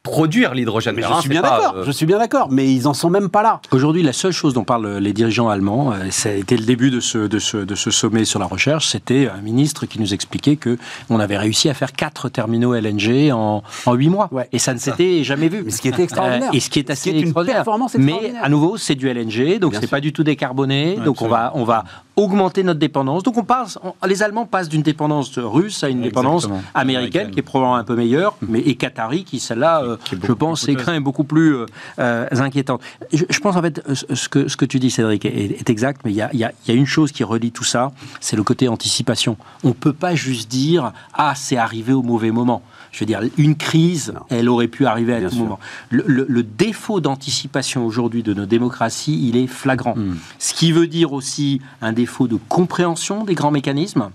[0.06, 1.16] produire l'hydrogène vert.
[1.16, 1.74] Je suis bien d'accord.
[1.78, 3.60] Euh, je suis bien d'accord, mais ils en sont même pas là.
[3.72, 6.92] Aujourd'hui, la seule chose dont parlent les dirigeants allemands, euh, ça a été le début
[6.92, 10.14] de ce, de ce, de ce sommet sur la recherche, c'était un ministre qui nous
[10.14, 10.78] expliquait que
[11.10, 14.30] on avait réussi à faire quatre terminaux LNG en, en 8 mois.
[14.52, 15.64] Et ça ne s'était jamais vu.
[15.66, 16.52] Mais ce qui était extraordinaire.
[16.54, 18.34] et ce qui est assez une performance extraordinaire.
[18.36, 20.98] Mais à nouveau, c'est du LNG, donc c'est pas du tout décarboné.
[21.04, 21.84] donc on va, on va
[22.16, 23.24] augmenter notre dépendance.
[23.24, 27.44] Donc on passe, les Allemands passent d'une dépendance russe à une dépendance américaine, qui est
[27.44, 31.04] probablement un peu meilleure, mais et qatari qui celle-là, euh, je pense, est quand même
[31.04, 31.66] beaucoup plus euh,
[32.00, 32.82] euh, inquiétante.
[33.12, 33.82] Je, pense en fait
[34.14, 36.74] ce que ce que tu dis, Cédric, est, exact, mais il y a, y a,
[36.74, 39.38] une chose qui relie tout ça, c'est le côté anticipation.
[39.64, 42.62] On peut pas juste dire ah c'est arrivé au mauvais moment.
[42.96, 45.60] Je veux dire, une crise, elle aurait pu arriver à tout moment.
[45.90, 49.96] Le, défaut d'anticipation aujourd'hui de nos démocraties, il est flagrant.
[49.98, 50.16] Hmm.
[50.40, 54.12] Ce qui veut dire aussi un défaut de compréhension des grands mécanismes.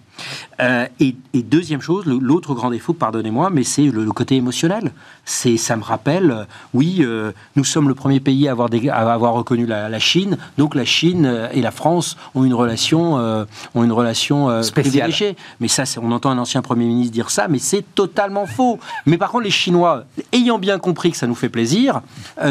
[0.61, 4.93] Euh, et, deuxième chose, l'autre grand défaut, pardonnez-moi, mais c'est le, côté émotionnel.
[5.25, 6.45] C'est, ça me rappelle, euh,
[6.75, 10.75] oui, euh, nous sommes le premier pays à avoir, à avoir reconnu la, Chine, donc
[10.75, 13.15] la Chine et la France ont une relation,
[13.75, 15.13] ont une relation spéciale.
[15.61, 18.79] Mais ça, on entend un ancien premier ministre dire ça, mais c'est totalement faux.
[19.07, 22.01] Mais par contre, les Chinois, ayant bien compris que ça nous fait plaisir,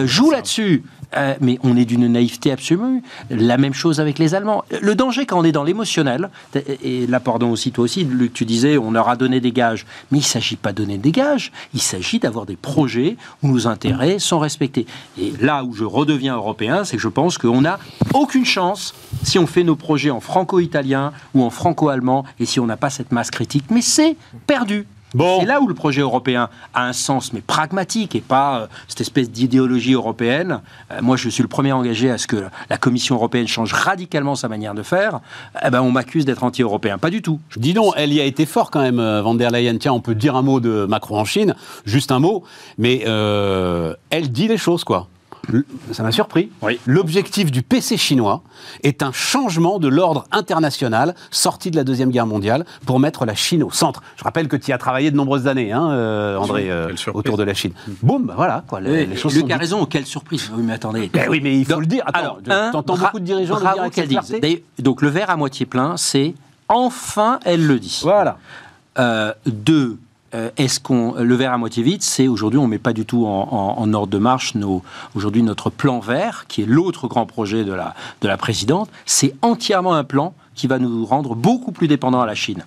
[0.05, 0.83] jouent là-dessus.
[1.17, 3.01] Euh, mais on est d'une naïveté absolue.
[3.29, 4.63] La même chose avec les Allemands.
[4.81, 6.29] Le danger quand on est dans l'émotionnel,
[6.83, 9.85] et là, pardon aussi, toi aussi, tu disais, on leur a donné des gages.
[10.11, 13.49] Mais il ne s'agit pas de donner des gages, il s'agit d'avoir des projets où
[13.49, 14.85] nos intérêts sont respectés.
[15.19, 17.79] Et là où je redeviens européen, c'est que je pense qu'on n'a
[18.13, 18.93] aucune chance
[19.23, 22.89] si on fait nos projets en franco-italien ou en franco-allemand et si on n'a pas
[22.89, 23.65] cette masse critique.
[23.69, 24.15] Mais c'est
[24.47, 24.87] perdu.
[25.11, 29.01] C'est là où le projet européen a un sens, mais pragmatique et pas euh, cette
[29.01, 30.61] espèce d'idéologie européenne.
[30.91, 34.35] Euh, moi, je suis le premier engagé à ce que la Commission européenne change radicalement
[34.35, 35.19] sa manière de faire.
[35.65, 36.97] Eh ben, on m'accuse d'être anti-européen.
[36.97, 37.39] Pas du tout.
[37.55, 39.77] Dis donc, elle y a été fort quand même, euh, Van der Leyen.
[39.77, 41.55] Tiens, on peut dire un mot de Macron en Chine,
[41.85, 42.43] juste un mot,
[42.77, 45.07] mais elle dit les choses, quoi
[45.91, 46.51] ça m'a surpris.
[46.85, 48.41] L'objectif du PC chinois
[48.83, 53.35] est un changement de l'ordre international sorti de la Deuxième Guerre mondiale pour mettre la
[53.35, 54.01] Chine au centre.
[54.17, 57.37] Je rappelle que tu y as travaillé de nombreuses années, hein, euh, André, euh, autour
[57.37, 57.71] de la Chine.
[58.03, 58.63] Boum, bah voilà.
[58.67, 60.51] Quoi, les, choses Luc a raison, quelle surprise.
[60.55, 61.09] Oui, mais attendez.
[61.11, 62.03] Ben oui, mais il faut le dire.
[62.05, 62.37] Attends,
[62.71, 66.33] t'entends beaucoup de dirigeants le dire avec Donc le verre à moitié plein, c'est
[66.67, 67.99] enfin elle le dit.
[68.03, 68.37] Voilà.
[68.97, 69.97] Euh, deux,
[70.35, 73.25] euh, est-ce qu'on le verre à moitié vide C'est aujourd'hui, on met pas du tout
[73.25, 74.83] en, ordre de marche nos
[75.15, 78.89] aujourd'hui notre plan vert, qui est l'autre grand projet de la de la présidente.
[79.05, 82.65] C'est entièrement un plan qui va nous rendre beaucoup plus dépendants à la Chine.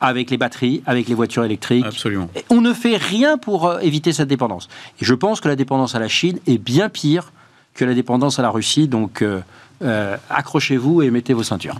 [0.00, 1.84] Avec les batteries, avec les voitures électriques.
[1.84, 2.30] Absolument.
[2.48, 4.66] on ne fait rien pour euh, éviter cette dépendance.
[4.98, 7.32] Et je pense que la dépendance à la Chine est bien pire
[7.74, 8.88] que la dépendance à la Russie.
[8.88, 11.76] Donc, euh, accrochez-vous et mettez vos ceintures.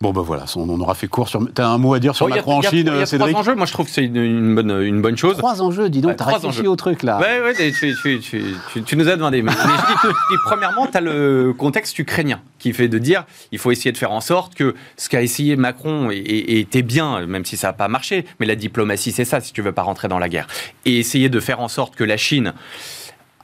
[0.00, 1.40] Bon, ben voilà, on, aura fait court sur.
[1.52, 3.54] T'as un mot à dire sur Macron en Chine, Il y a, Cédric trois enjeux,
[3.54, 5.36] moi je trouve que c'est une, bonne, une bonne chose.
[5.36, 7.18] Trois enjeux, dis donc, t'as réfléchi au truc là.
[7.18, 9.40] Ouais, ouais, tu, tu, tu, tu nous as demandé.
[9.40, 13.92] Mais, je dis, premièrement, t'as le contexte ukrainien qui fait de dire il faut essayer
[13.92, 17.72] de faire en sorte que ce qu'a essayé Macron était bien, même si ça n'a
[17.72, 20.48] pas marché, mais la diplomatie c'est ça si tu veux pas rentrer dans la guerre.
[20.84, 22.52] Et essayer de faire en sorte que la Chine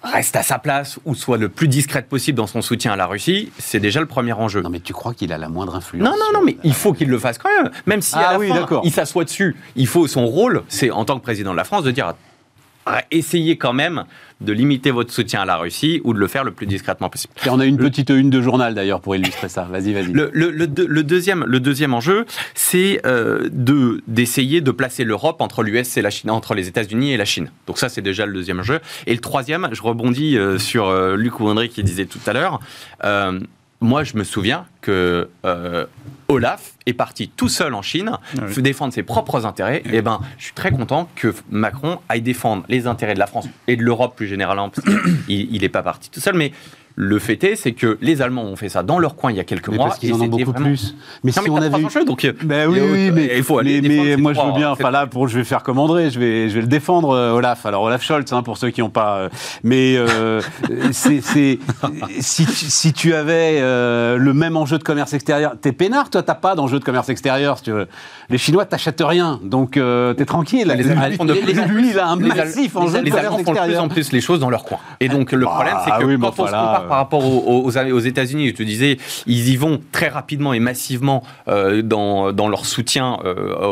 [0.02, 3.06] reste à sa place ou soit le plus discrète possible dans son soutien à la
[3.06, 4.62] Russie, c'est déjà le premier enjeu.
[4.62, 6.92] Non, mais tu crois qu'il a la moindre influence Non, non, non, mais il faut
[6.92, 7.70] qu'il le fasse quand même.
[7.86, 11.04] Même si à ah la fin, il s'assoit dessus, il faut son rôle, c'est en
[11.04, 12.14] tant que président de la France de dire
[13.10, 14.04] essayez quand même
[14.40, 17.34] de limiter votre soutien à la Russie ou de le faire le plus discrètement possible.
[17.44, 19.68] Et on a une petite une de journal d'ailleurs pour illustrer ça.
[19.70, 20.12] Vas-y, vas-y.
[20.12, 22.24] Le, deuxième, le deuxième enjeu,
[22.54, 27.12] c'est euh, de, d'essayer de placer l'Europe entre l'US et la Chine, entre les États-Unis
[27.12, 27.50] et la Chine.
[27.66, 28.80] Donc ça, c'est déjà le deuxième enjeu.
[29.06, 32.32] Et le troisième, je rebondis euh, sur euh, Luc ou André qui disait tout à
[32.32, 32.60] l'heure.
[33.80, 35.28] Moi, je me souviens que
[36.28, 39.78] Olaf est parti tout seul en Chine, ah défendre ses propres intérêts.
[39.78, 43.26] Et eh ben, je suis très content que Macron aille défendre les intérêts de la
[43.26, 44.86] France et de l'Europe plus généralement, parce
[45.26, 46.36] qu'il n'est pas parti tout seul.
[46.36, 46.52] Mais
[47.02, 49.40] Le fait est, c'est que les Allemands ont fait ça dans leur coin il y
[49.40, 49.86] a quelques mois.
[49.86, 50.94] Parce qu'ils en ont beaucoup plus.
[51.24, 51.88] Mais si on a vu...
[51.88, 53.80] jeux, donc ben oui, oui, mais il faut aller.
[53.80, 54.70] Mais, moi, je veux bien.
[54.70, 57.64] Enfin là, pour je vais faire commander, je vais, je vais le défendre, euh, Olaf.
[57.64, 59.16] Alors Olaf Scholz, hein, pour ceux qui n'ont pas.
[59.16, 59.28] Euh,
[59.64, 60.42] mais euh,
[60.92, 61.58] c'est, si,
[62.44, 66.78] si tu avais le même enjeu de commerce extérieur, t'es peinard, toi, t'as pas d'enjeu
[66.80, 67.56] de commerce extérieur.
[67.56, 67.88] Si tu veux.
[68.28, 69.80] Les Chinois t'achètent rien, donc
[70.16, 70.70] t'es tranquille.
[70.76, 71.90] Les Allemands font de plus en plus.
[71.92, 73.38] il a un massif enjeu de commerce extérieur.
[73.42, 74.78] font de plus en plus les choses dans leur coin.
[75.00, 78.48] Et donc le problème, c'est que quand on se compare par rapport aux, aux États-Unis,
[78.48, 83.18] je te disais, ils y vont très rapidement et massivement dans, dans leur soutien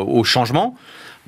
[0.07, 0.75] au changement.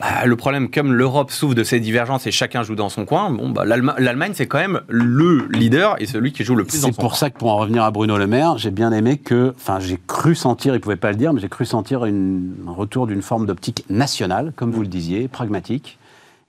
[0.02, 3.30] Bah, le problème, comme l'Europe souffre de ces divergences et chacun joue dans son coin,
[3.30, 6.88] bon, bah, l'Allemagne, c'est quand même le leader et celui qui joue le plus dans
[6.88, 9.18] son C'est pour ça que, pour en revenir à Bruno Le Maire, j'ai bien aimé
[9.20, 12.06] que, enfin, j'ai cru sentir, il ne pouvait pas le dire, mais j'ai cru sentir
[12.06, 16.00] une, un retour d'une forme d'optique nationale, comme vous le disiez, pragmatique.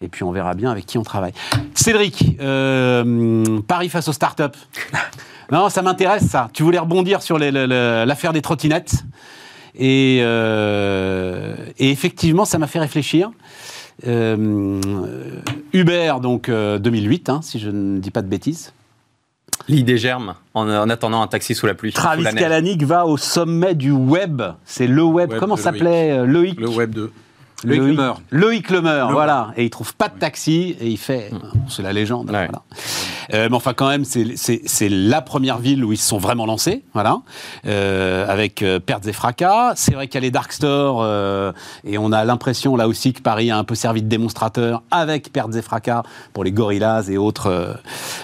[0.03, 1.33] Et puis on verra bien avec qui on travaille.
[1.75, 4.59] Cédric, euh, Paris face aux startups.
[5.53, 6.49] non, ça m'intéresse ça.
[6.53, 9.05] Tu voulais rebondir sur l'affaire des trottinettes.
[9.81, 13.31] Euh, et, effectivement, ça m'a fait réfléchir.
[14.07, 14.81] Euh,
[15.73, 18.73] Uber, donc 2008, euh, hein, si je ne dis pas de bêtises.
[19.69, 21.93] L'idée germe en, attendant un taxi sous la pluie.
[21.93, 24.43] Travis Kalanick va au sommet du web.
[24.65, 25.33] C'est le web.
[25.39, 27.13] Comment s'appelait Loïc Le web 2.
[27.65, 28.13] Loïc Lemer.
[28.31, 29.53] Loïc Lemer, voilà.
[29.57, 31.31] Et il trouve pas de taxi et il fait.
[31.33, 31.39] Hmm.
[31.69, 32.29] C'est la légende.
[32.29, 32.63] Voilà.
[33.33, 36.85] Euh, mais enfin, quand même, c'est la première ville où ils se sont vraiment lancés,
[36.93, 37.19] voilà,
[37.67, 39.73] euh, avec euh, pertes et fracas.
[39.77, 41.05] C'est vrai qu'il y a les dark stores
[41.85, 45.33] et on a l'impression là aussi que Paris a un peu servi de démonstrateur avec
[45.33, 46.03] pertes et fracas
[46.33, 47.77] pour les gorillas et autres.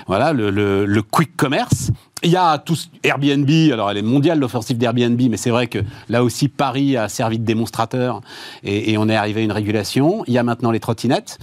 [0.06, 1.90] voilà, le, le quick commerce.
[2.24, 5.78] Il y a tout Airbnb, alors elle est mondiale l'offensive d'Airbnb, mais c'est vrai que
[6.08, 8.22] là aussi Paris a servi de démonstrateur
[8.64, 10.24] et, on est arrivé à une régulation.
[10.26, 11.38] Il y a maintenant les trottinettes.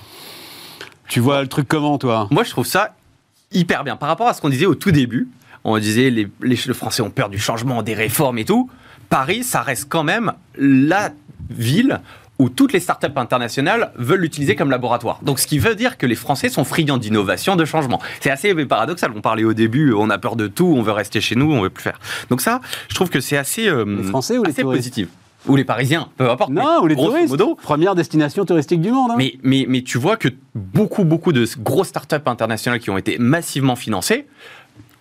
[1.07, 2.27] Tu vois le truc comment toi?
[2.29, 2.95] Moi je trouve ça
[3.53, 3.95] hyper bien.
[3.95, 5.29] Par rapport à ce qu'on disait au tout début,
[5.63, 8.69] on disait les, les, les Français ont peur du changement, des réformes et tout.
[9.07, 11.11] Paris, ça reste quand même la
[11.49, 12.01] ville
[12.39, 15.19] où toutes les startups internationales veulent l'utiliser comme laboratoire.
[15.21, 18.01] Donc, ce qui veut dire que les Français sont friands d'innovation, de changement.
[18.19, 19.11] C'est assez paradoxal.
[19.15, 21.61] On parlait au début, on a peur de tout, on veut rester chez nous, on
[21.61, 21.99] veut plus faire.
[22.29, 22.59] Donc ça,
[22.89, 25.07] je trouve que c'est assez, euh, les Français ou les positif.
[25.47, 26.49] Ou les Parisiens, peu importe.
[26.49, 27.29] Non, ou les touristes.
[27.29, 27.55] Modo.
[27.61, 29.11] Première destination touristique du monde.
[29.11, 29.15] Hein.
[29.17, 33.17] Mais, mais, mais tu vois que beaucoup, beaucoup de grosses startups internationales qui ont été
[33.19, 34.25] massivement financées,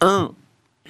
[0.03, 0.32] un,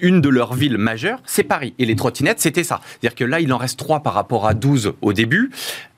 [0.01, 1.73] une de leurs villes majeures, c'est Paris.
[1.79, 2.81] Et les trottinettes, c'était ça.
[2.83, 5.51] C'est-à-dire que là, il en reste trois par rapport à 12 au début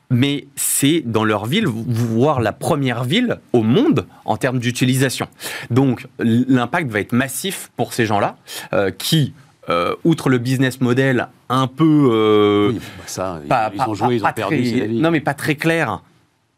[0.09, 5.27] mais c'est dans leur ville, voire la première ville au monde en termes d'utilisation.
[5.69, 8.37] Donc l'impact va être massif pour ces gens-là,
[8.73, 9.33] euh, qui,
[9.69, 12.09] euh, outre le business model un peu...
[12.11, 13.41] Euh, oui, bah ça,
[13.73, 16.01] ils ont joué, ils ont perdu, Non mais pas très clair.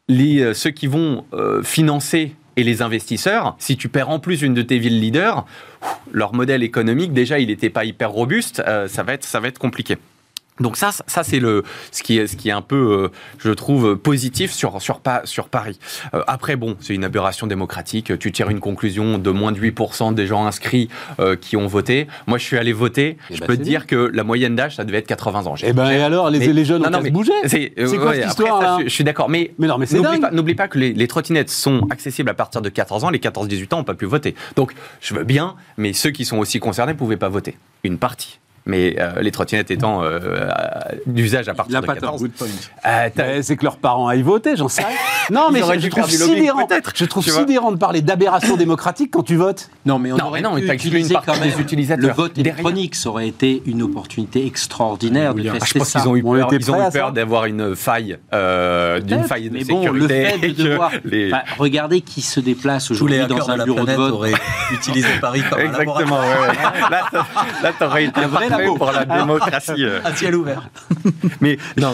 [0.08, 1.24] Les, ceux qui vont
[1.64, 5.46] financer et les investisseurs, si tu perds en plus une de tes villes leaders,
[6.12, 9.60] leur modèle économique, déjà, il n'était pas hyper robuste, ça, va être, ça va être
[9.60, 9.98] compliqué.
[10.60, 13.52] Donc ça, ça c'est le ce qui est ce qui est un peu, euh, je
[13.52, 15.80] trouve, positif sur sur sur Paris.
[16.14, 18.18] Euh, après, bon, c'est une aberration démocratique.
[18.20, 20.90] Tu tires une conclusion de moins de 8% des gens inscrits
[21.20, 22.08] euh, qui ont voté.
[22.28, 23.18] Moi, je suis allé voter.
[23.30, 25.56] Eh je ben, peux te dire que la moyenne d'âge, ça devait être 80 ans.
[25.64, 28.90] Eh ben et alors, les, les jeunes ont bougé C'est quoi cette histoire là je,
[28.90, 29.86] suis d'accord, mais, mais non, mais
[30.32, 33.10] n'oublie pas, pas, que les, les, trottinettes sont accessibles à partir de 14 ans.
[33.10, 34.36] Les 14-18 ans n'ont pas pu voter.
[34.56, 37.58] Donc, je veux bien, mais ceux qui sont aussi concernés ne pouvaient pas voter.
[37.84, 38.40] Une partie
[38.70, 40.20] mais euh, les trottinettes étant euh,
[41.06, 42.24] d'usage à partir de 14.
[42.86, 44.96] Euh, c'est que leurs parents aillent voter, j'en sais rien.
[45.32, 49.70] Non, mais je, trouve sidérant, je trouve sidérant de parler d'aberration démocratique quand tu votes.
[49.86, 52.08] Non, mais on non, aurait non, une partie des utilisateurs.
[52.08, 56.16] Le vote électronique, ça aurait été une opportunité extraordinaire de tester Je pense qu'ils ont
[56.16, 60.08] eu peur, ils ont eu peur d'avoir une faille, d'une faille de mais bon, Le
[60.08, 61.32] fait de devoir, les...
[61.60, 64.14] regardez qui se déplace aujourd'hui dans un bureau de vote.
[64.14, 64.34] aurait
[64.74, 69.86] utilisé Paris comme Exactement, un Là, t'aurais été vrai pour la démocratie.
[69.86, 70.00] Euh.
[70.04, 70.70] À ciel ouvert.
[71.42, 71.94] mais non.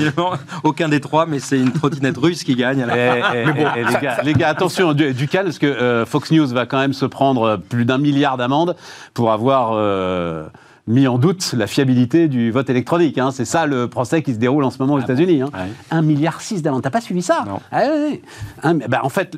[0.63, 2.86] aucun des trois, mais c'est une trottinette russe qui gagne.
[2.89, 3.45] Eh, eh,
[3.78, 7.05] eh, les, gars, attention, du, calme, parce que euh, Fox News va quand même se
[7.05, 8.76] prendre plus d'un milliard d'amendes
[9.13, 9.72] pour avoir.
[9.74, 10.45] Euh,
[10.88, 13.17] mis en doute la fiabilité du vote électronique.
[13.17, 13.31] Hein.
[13.31, 15.41] C'est ça le procès qui se déroule en ce moment aux ah États-Unis.
[15.41, 15.49] Hein.
[15.89, 16.83] 1 milliard 6 d'amende.
[16.83, 17.59] T'as pas suivi ça non.
[17.71, 19.36] Ah bah, en fait,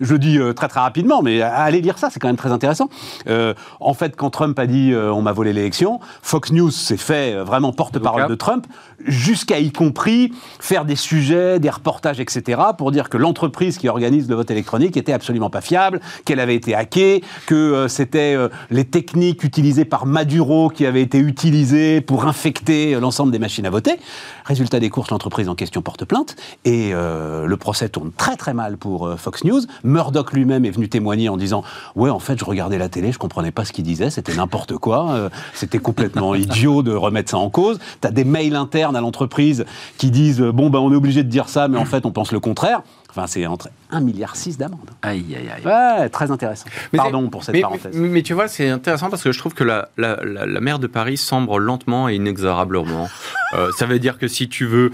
[0.00, 2.90] je dis euh, très très rapidement, mais allez lire ça, c'est quand même très intéressant.
[3.28, 6.96] Euh, en fait, quand Trump a dit euh, on m'a volé l'élection, Fox News s'est
[6.98, 8.66] fait vraiment porte-parole de Trump,
[9.06, 14.28] jusqu'à y compris faire des sujets, des reportages, etc., pour dire que l'entreprise qui organise
[14.28, 18.36] le vote électronique était absolument pas fiable, qu'elle avait été hackée, que c'était
[18.70, 23.70] les techniques utilisées par Maduro qui avait été utilisé pour infecter l'ensemble des machines à
[23.70, 23.98] voter.
[24.44, 28.52] Résultat des courses, l'entreprise en question porte plainte et euh, le procès tourne très très
[28.52, 29.62] mal pour euh, Fox News.
[29.84, 31.62] Murdoch lui-même est venu témoigner en disant
[31.94, 34.76] Ouais, en fait, je regardais la télé, je comprenais pas ce qu'il disait, c'était n'importe
[34.76, 37.78] quoi, euh, c'était complètement idiot de remettre ça en cause.
[38.00, 39.64] Tu as des mails internes à l'entreprise
[39.96, 42.32] qui disent Bon, ben, on est obligé de dire ça, mais en fait, on pense
[42.32, 42.82] le contraire.
[43.16, 44.90] Enfin, c'est entre 1,6 milliard d'amende.
[45.02, 45.64] Aïe, aïe, aïe.
[45.64, 46.66] Ouais, très intéressant.
[46.96, 47.96] Pardon pour cette parenthèse.
[47.96, 50.88] Mais, tu vois, c'est intéressant parce que je trouve que la, la, la, maire de
[50.88, 53.08] Paris semble lentement et inexorablement.
[53.54, 54.90] euh, ça veut dire que si tu veux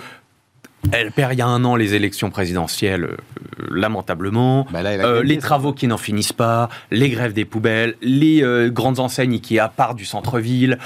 [0.92, 3.16] elle perd il y a un an les élections présidentielles, euh,
[3.70, 4.66] lamentablement.
[4.70, 8.98] Bah euh, les travaux qui n'en finissent pas, les grèves des poubelles, les euh, grandes
[8.98, 10.78] enseignes qui partent du centre-ville.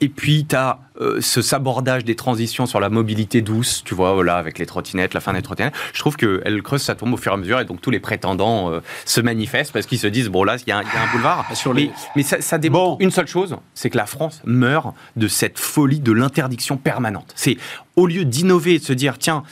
[0.00, 0.78] et puis, tu as
[1.20, 5.20] ce sabordage des transitions sur la mobilité douce, tu vois, voilà, avec les trottinettes, la
[5.20, 5.74] fin des trottinettes.
[5.92, 7.60] Je trouve qu'elle creuse sa tombe au fur et à mesure.
[7.60, 10.72] Et donc, tous les prétendants se manifestent parce qu'ils se disent, bon, là, il y,
[10.72, 11.46] a un boulevard.
[11.54, 11.90] Sur les...
[12.14, 16.00] Mais, ça, ça démontre une seule chose, c'est que la France meurt de cette folie
[16.00, 17.32] de l'interdiction permanente.
[17.34, 17.56] C'est
[17.96, 19.42] au lieu d'innover et de se dire, tiens,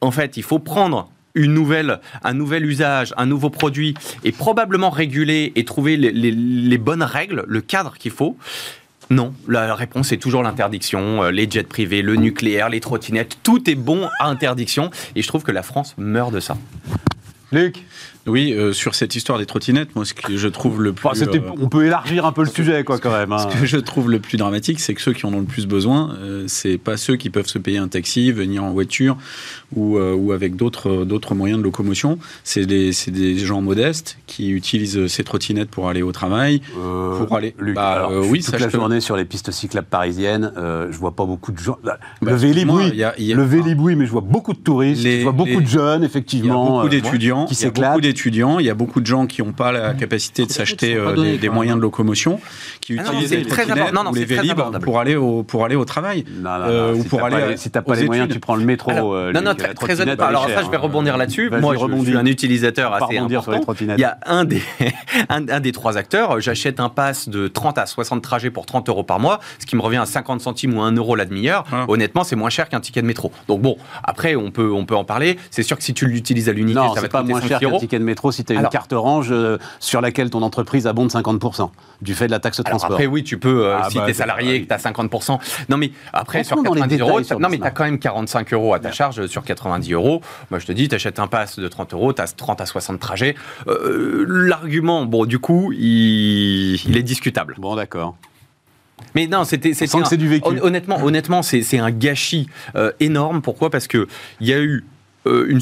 [0.00, 3.94] en fait, il faut prendre une nouvelle, un nouvel usage, un nouveau produit,
[4.24, 8.36] et probablement réguler et trouver les, bonnes règles, le cadre qu'il faut.
[9.10, 11.24] Non, la réponse est toujours l'interdiction.
[11.24, 14.90] Euh, les jets privés, le nucléaire, les trottinettes, tout est bon à interdiction.
[15.14, 16.56] Et je trouve que la France meurt de ça.
[17.52, 17.84] Luc?
[18.26, 21.08] Oui, euh, sur cette histoire des trottinettes, moi, ce que je trouve le plus.
[21.22, 23.32] Euh, on peut élargir un peu le sujet, quoi, quand même.
[23.32, 23.48] Hein.
[23.50, 25.66] Ce que je trouve le plus dramatique, c'est que ceux qui en ont le plus
[25.66, 29.16] besoin, euh, c'est pas ceux qui peuvent se payer un taxi, venir en voiture
[29.74, 32.18] ou, ou avec d'autres d'autres moyens de locomotion.
[32.44, 37.54] C'est des, des, gens modestes qui utilisent ces trottinettes pour aller au travail, pour aller.
[37.58, 41.52] Luc, bah, oui, toute la journée sur les pistes cyclables parisiennes, je vois pas beaucoup
[41.52, 41.78] de gens.
[41.82, 42.92] Bah, le Vélib, oui.
[43.18, 46.76] le Vélib, oui, mais je vois beaucoup de touristes, je vois beaucoup de jeunes, effectivement.
[46.76, 49.94] beaucoup d'étudiants qui s'éclatent étudiants, il y a beaucoup de gens qui n'ont pas la
[49.94, 52.40] capacité de s'acheter euh, des, moyens de locomotion,
[52.80, 56.24] qui ah utilisent les trottinettes ou les vélib pour aller au pour aller au travail.
[56.30, 57.56] Non, non, euh, ou si pour aller.
[57.56, 58.90] si t'as pas les moyens, tu prends le métro.
[58.90, 60.26] Euh, non, non, très honnêtement.
[60.26, 61.50] Alors ça, je vais rebondir là-dessus.
[61.50, 63.74] Moi, je suis un utilisateur assez important.
[63.80, 64.62] Il y a un des
[65.28, 66.40] un des trois acteurs.
[66.40, 69.76] J'achète un pass de 30 à 60 trajets pour 30 euros par mois, ce qui
[69.76, 71.64] me revient à 50 centimes ou 1 euro la demi-heure.
[71.72, 71.84] Ah.
[71.88, 73.32] Honnêtement, c'est moins cher qu'un ticket de métro.
[73.48, 75.38] Donc bon, après, on peut on peut en parler.
[75.50, 77.98] C'est sûr que si tu l'utilises à l'unité, ça va pas moins cher qu'un ticket
[78.02, 81.70] de métro si tu as une carte orange euh, sur laquelle ton entreprise abonde 50%
[82.00, 82.92] du fait de la taxe de transport.
[82.92, 84.78] après, oui, tu peux, euh, ah si bah, tu es salarié et que tu as
[84.78, 85.38] 50%.
[85.68, 88.80] Non, mais après, sur 90 euros, non, mais tu as quand même 45 euros à
[88.80, 90.20] ta charge sur 90 euros.
[90.50, 92.66] Moi, je te dis, tu achètes un pass de 30 euros, tu as 30 à
[92.66, 93.34] 60 trajets.
[93.68, 97.56] Euh, l'argument, bon, du coup, il, est discutable.
[97.58, 98.16] Bon, d'accord.
[99.14, 100.48] Mais non, c'était c'est du vécu.
[100.62, 102.48] Honnêtement, honnêtement, c'est un gâchis
[103.00, 103.42] énorme.
[103.42, 103.70] Pourquoi?
[103.70, 104.08] Parce que
[104.40, 104.84] il y a eu
[105.24, 105.60] une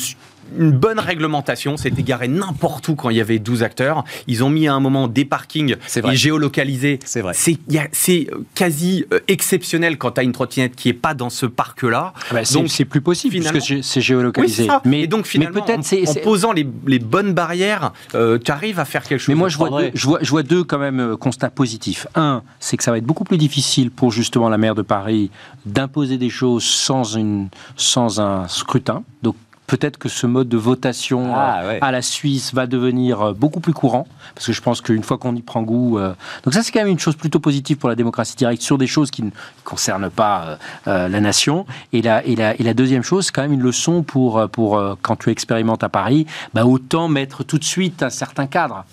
[0.58, 1.76] une bonne réglementation.
[1.76, 4.04] C'était garé n'importe où quand il y avait 12 acteurs.
[4.26, 6.98] Ils ont mis à un moment des parkings et géolocalisés.
[7.04, 7.34] C'est vrai.
[7.34, 12.12] C'est quasi euh, exceptionnel quand tu as une trottinette qui n'est pas dans ce parc-là.
[12.30, 14.68] Ah bah, donc c'est plus possible puisque c'est géolocalisé.
[14.84, 18.84] mais donc finalement, peut en, en, posant les, les, bonnes barrières, euh, tu arrives à
[18.84, 19.28] faire quelque chose.
[19.28, 22.06] Mais moi, je vois, deux, je vois, je, vois, deux quand même euh, constats positifs.
[22.14, 25.30] Un, c'est que ça va être beaucoup plus difficile pour justement la maire de Paris
[25.66, 29.02] d'imposer des choses sans, une, sans un scrutin.
[29.22, 29.36] Donc
[29.70, 33.60] peut-être que ce mode de votation ah, euh, à la Suisse va devenir euh, beaucoup
[33.60, 35.96] plus courant, parce que je pense qu'une fois qu'on y prend goût...
[35.96, 36.12] Euh,
[36.42, 38.88] donc ça, c'est quand même une chose plutôt positive pour la démocratie directe sur des
[38.88, 39.30] choses qui ne
[39.62, 41.66] concernent pas la nation.
[41.92, 44.82] Et la, et, la, et la deuxième chose, c'est quand même une leçon pour, pour
[45.02, 48.84] quand tu expérimentes à Paris, bah, autant mettre tout de suite un certain cadre.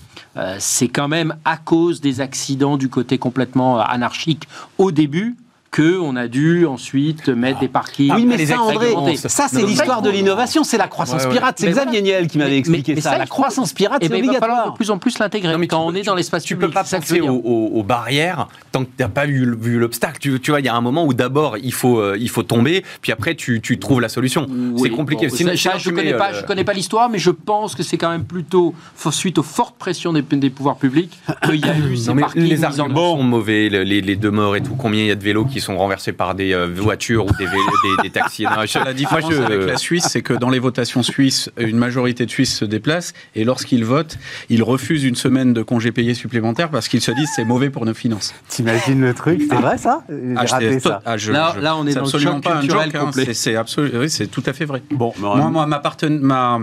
[0.59, 4.47] c'est quand même à cause des accidents du côté complètement anarchique
[4.77, 5.35] au début,
[5.71, 8.13] que on a dû ensuite mettre des parkings.
[8.13, 11.57] Oui, mais ça, André, ça c'est l'histoire de l'innovation, c'est la croissance pirate.
[11.59, 13.17] C'est Xavier Niel qui m'avait expliqué ça.
[13.17, 14.33] La croissance pirate, c'est obligatoire.
[14.33, 16.61] Il va falloir de plus en plus l'intégrer quand on est dans l'espace public.
[16.61, 20.19] Tu peux pas penser aux, barrières tant que tu n'as pas vu, vu l'obstacle.
[20.19, 22.83] Tu, vois, il y a un moment où d'abord il faut euh, il faut tomber,
[23.01, 24.47] puis après tu, tu trouves la solution.
[24.77, 25.29] c'est compliqué.
[25.29, 28.25] je ne connais pas, je connais pas l'histoire, mais je pense que c'est quand même
[28.25, 28.73] plutôt
[29.11, 32.43] suite aux fortes pressions des, des pouvoirs publics qu'il y a eu ces parkings.
[32.43, 34.75] Les arguments sont mauvais, les morts et tout.
[34.75, 37.45] Combien il y a de vélos qui sont renversés par des euh, voitures ou des,
[37.45, 38.43] des, des taxis.
[38.43, 42.55] la différence avec la Suisse, c'est que dans les votations suisses, une majorité de Suisses
[42.55, 44.17] se déplace et lorsqu'ils votent,
[44.49, 47.85] ils refusent une semaine de congés payés supplémentaires parce qu'ils se disent c'est mauvais pour
[47.85, 48.33] nos finances.
[48.47, 50.03] T'imagines le truc C'est vrai ça
[50.35, 51.01] ah, raté ça.
[51.05, 52.95] Ah, là, on est, dans absolument pas un joke.
[52.95, 54.81] Hein, c'est oui, c'est tout à fait vrai.
[54.91, 55.81] Bon, moi, moi, ma,
[56.21, 56.59] ma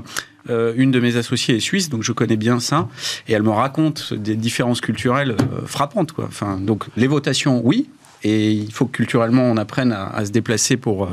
[0.50, 2.88] euh, une de mes associées est suisse, donc je connais bien ça,
[3.28, 6.12] et elle me raconte des différences culturelles euh, frappantes.
[6.12, 6.26] Quoi.
[6.28, 7.88] Enfin, donc les votations, oui,
[8.24, 11.08] et il faut que culturellement on apprenne à, se déplacer pour, euh,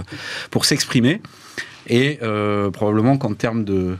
[0.49, 1.21] pour s'exprimer.
[1.87, 3.97] Et euh, probablement qu'en termes de,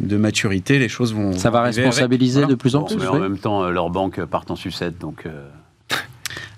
[0.00, 1.32] de maturité, les choses vont.
[1.32, 2.96] Ça va responsabiliser de plus en plus.
[2.96, 5.26] mais en même temps, euh, leurs banques partent en sucette, donc.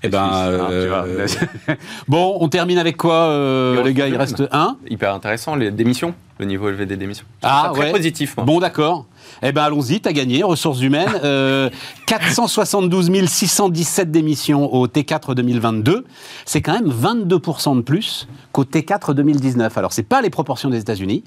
[0.02, 1.26] Eh ben, euh,
[1.66, 1.76] vois.
[2.08, 4.76] bon, on termine avec quoi, euh, Les gars Il reste un?
[4.88, 7.26] Hyper intéressant, les démissions, le niveau élevé des démissions.
[7.42, 7.92] Ah, très ouais.
[7.92, 8.36] positif.
[8.36, 8.46] moi.
[8.46, 9.06] Bon, d'accord.
[9.42, 11.08] Eh ben, allons-y, t'as gagné, ressources humaines.
[11.24, 11.70] Euh,
[12.06, 16.04] 472 617 démissions au T4 2022.
[16.44, 19.76] C'est quand même 22% de plus qu'au T4 2019.
[19.78, 21.24] Alors, c'est pas les proportions des États-Unis,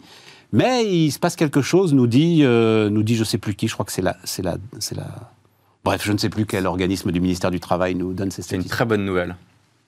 [0.52, 3.68] mais il se passe quelque chose, nous dit, euh, nous dit je sais plus qui,
[3.68, 5.08] je crois que c'est la, c'est la, c'est la.
[5.84, 8.56] Bref, je ne sais plus quel organisme du ministère du Travail nous donne ces C'est
[8.56, 8.72] une statistiques.
[8.72, 9.36] très bonne nouvelle.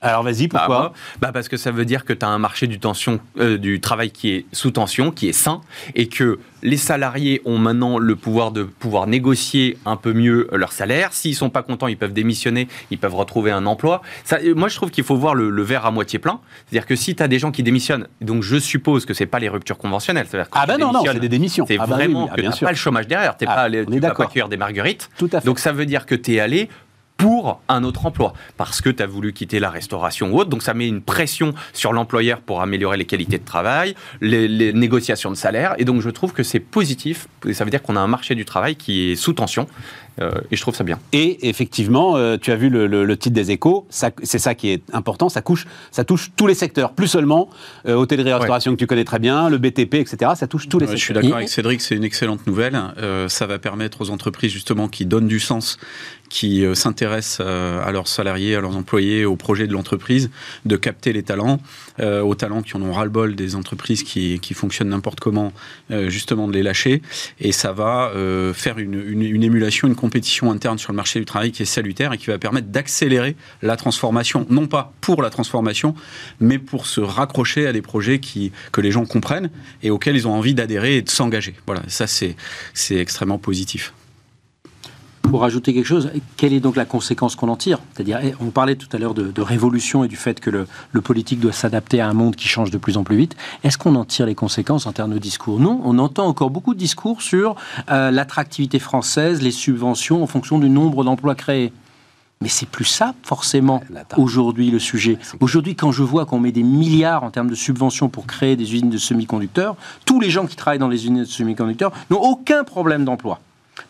[0.05, 2.37] Alors, vas-y, Bah, pourquoi moi, bah Parce que ça veut dire que tu as un
[2.37, 5.61] marché du, tension, euh, du travail qui est sous tension, qui est sain,
[5.95, 10.71] et que les salariés ont maintenant le pouvoir de pouvoir négocier un peu mieux leur
[10.71, 11.13] salaire.
[11.13, 14.01] S'ils sont pas contents, ils peuvent démissionner, ils peuvent retrouver un emploi.
[14.23, 16.39] Ça, euh, moi, je trouve qu'il faut voir le, le verre à moitié plein.
[16.67, 19.39] C'est-à-dire que si tu as des gens qui démissionnent, donc je suppose que c'est pas
[19.39, 20.27] les ruptures conventionnelles.
[20.27, 21.65] Que Ah ben tu non, non, c'est des démissions.
[21.67, 23.37] C'est Ah bah oui, vraiment oui, ah, que pas le chômage derrière.
[23.37, 25.09] T'es Ah, pas tu vas pas cueillir des marguerites.
[25.17, 25.45] Tout à fait.
[25.45, 26.69] Donc ça veut dire que tu es allé
[27.17, 30.49] pour un autre emploi, parce que tu as voulu quitter la restauration ou autre.
[30.49, 34.73] Donc ça met une pression sur l'employeur pour améliorer les qualités de travail, les, les
[34.73, 35.75] négociations de salaire.
[35.77, 37.27] Et donc je trouve que c'est positif.
[37.47, 39.67] Et ça veut dire qu'on a un marché du travail qui est sous tension.
[40.21, 40.97] Euh, et je trouve ça bien.
[41.11, 44.69] Et effectivement, euh, tu as vu le, le- le titre des échos, c'est ça qui
[44.69, 47.49] est important, ça, couche, ça touche tous les secteurs, plus seulement
[47.85, 50.31] euh, hôtellerie-restauration que tu connais très bien, le BTP, etc.
[50.35, 51.23] Ça touche tous les Ouais, je suis secteurs.
[51.23, 52.79] d'accord avec Cédric, c'est une excellente nouvelle.
[52.97, 55.77] Euh, ça va permettre aux entreprises justement qui donnent du sens,
[56.29, 60.29] qui euh, s'intéressent euh, à leurs salariés, à leurs employés, aux projets de l'entreprise,
[60.65, 61.59] de capter les talents,
[61.99, 65.51] euh, aux talents qui en ont ras-le-bol des entreprises qui, fonctionnent n'importe comment,
[66.07, 67.01] justement de les lâcher.
[67.41, 68.11] Et ça va
[68.53, 72.17] faire une, émulation, une compétition interne sur le marché du travail qui est salutaire et
[72.17, 75.93] qui va permettre d'accélérer la transformation, non pas pour la transformation,
[76.39, 79.49] mais pour se raccrocher à des projets qui, que les gens comprennent
[79.83, 81.53] et auxquels ils ont envie d'adhérer et de s'engager.
[81.65, 82.35] Voilà, ça c'est
[82.91, 83.93] extrêmement positif.
[85.29, 88.51] Pour ajouter quelque chose, quelle est donc la conséquence qu'on en tire C'est-à-dire, eh, on
[88.51, 91.51] parlait tout à l'heure de, de révolution et du fait que le, le politique doit
[91.51, 93.35] s'adapter à un monde qui change de plus en plus vite.
[93.63, 95.59] Est-ce qu'on en tire les conséquences en termes de discours?
[95.59, 97.55] Non, on entend encore beaucoup de discours sur
[97.91, 101.73] euh, l'attractivité française, les subventions en fonction du nombre d'emplois créés.
[102.41, 103.81] Mais c'est plus ça, forcément,
[104.17, 105.17] aujourd'hui, le sujet.
[105.39, 108.73] Aujourd'hui, quand je vois qu'on met des milliards en termes de subventions pour créer des
[108.73, 112.63] usines de semi-conducteurs, tous les gens qui travaillent dans les usines de semi-conducteurs n'ont aucun
[112.63, 113.39] problème d'emploi.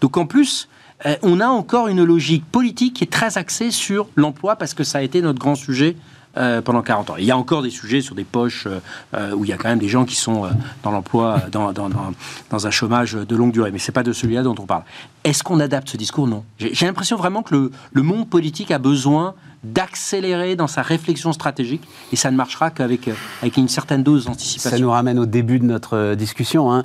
[0.02, 0.70] Donc en plus,
[1.06, 4.84] euh, on a encore une logique politique qui est très axée sur l'emploi parce que
[4.84, 5.98] ça a été notre grand sujet
[6.38, 7.16] euh, pendant 40 ans.
[7.18, 8.68] Il y a encore des sujets sur des poches
[9.14, 10.50] euh, où il y a quand même des gens qui sont
[10.84, 14.66] dans l'emploi, dans, un chômage de longue durée, mais c'est pas de celui-là dont on
[14.66, 14.84] parle.
[15.24, 16.28] Est-ce qu'on adapte ce discours?
[16.28, 16.44] Non.
[16.60, 19.34] J'ai l'impression vraiment que le, monde politique a besoin
[19.64, 21.82] d'accélérer dans sa réflexion stratégique
[22.12, 23.10] et ça ne marchera qu'avec
[23.42, 24.80] avec une certaine dose Ça d'anticipation.
[24.80, 26.72] nous ramène au début de notre discussion.
[26.72, 26.84] hein.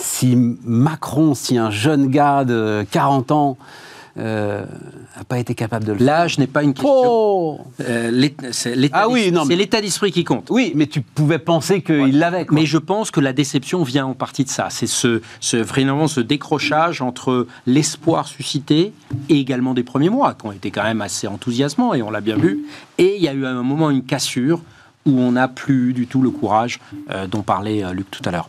[0.00, 3.58] Si Macron, si un jeune gars de 40 ans
[4.16, 6.06] n'a pas été capable de le faire.
[6.06, 6.90] L'âge n'est pas une question.
[6.92, 10.48] Oh Euh, l'é- c'est l'état Ah oui, c'est l'état d'esprit qui compte.
[10.50, 12.46] Oui, mais tu pouvais penser qu'il l'avait.
[12.50, 14.68] Mais je pense que la déception vient en partie de ça.
[14.70, 18.92] C'est ce, ce, vraiment ce décrochage entre l'espoir suscité
[19.28, 22.20] et également des premiers mois, qui ont été quand même assez enthousiasmants, et on l'a
[22.20, 22.64] bien vu.
[22.98, 24.60] Et il y a eu à un moment une cassure
[25.06, 26.80] où on n'a plus du tout le courage
[27.10, 28.48] euh, dont parlait euh, Luc tout à l'heure.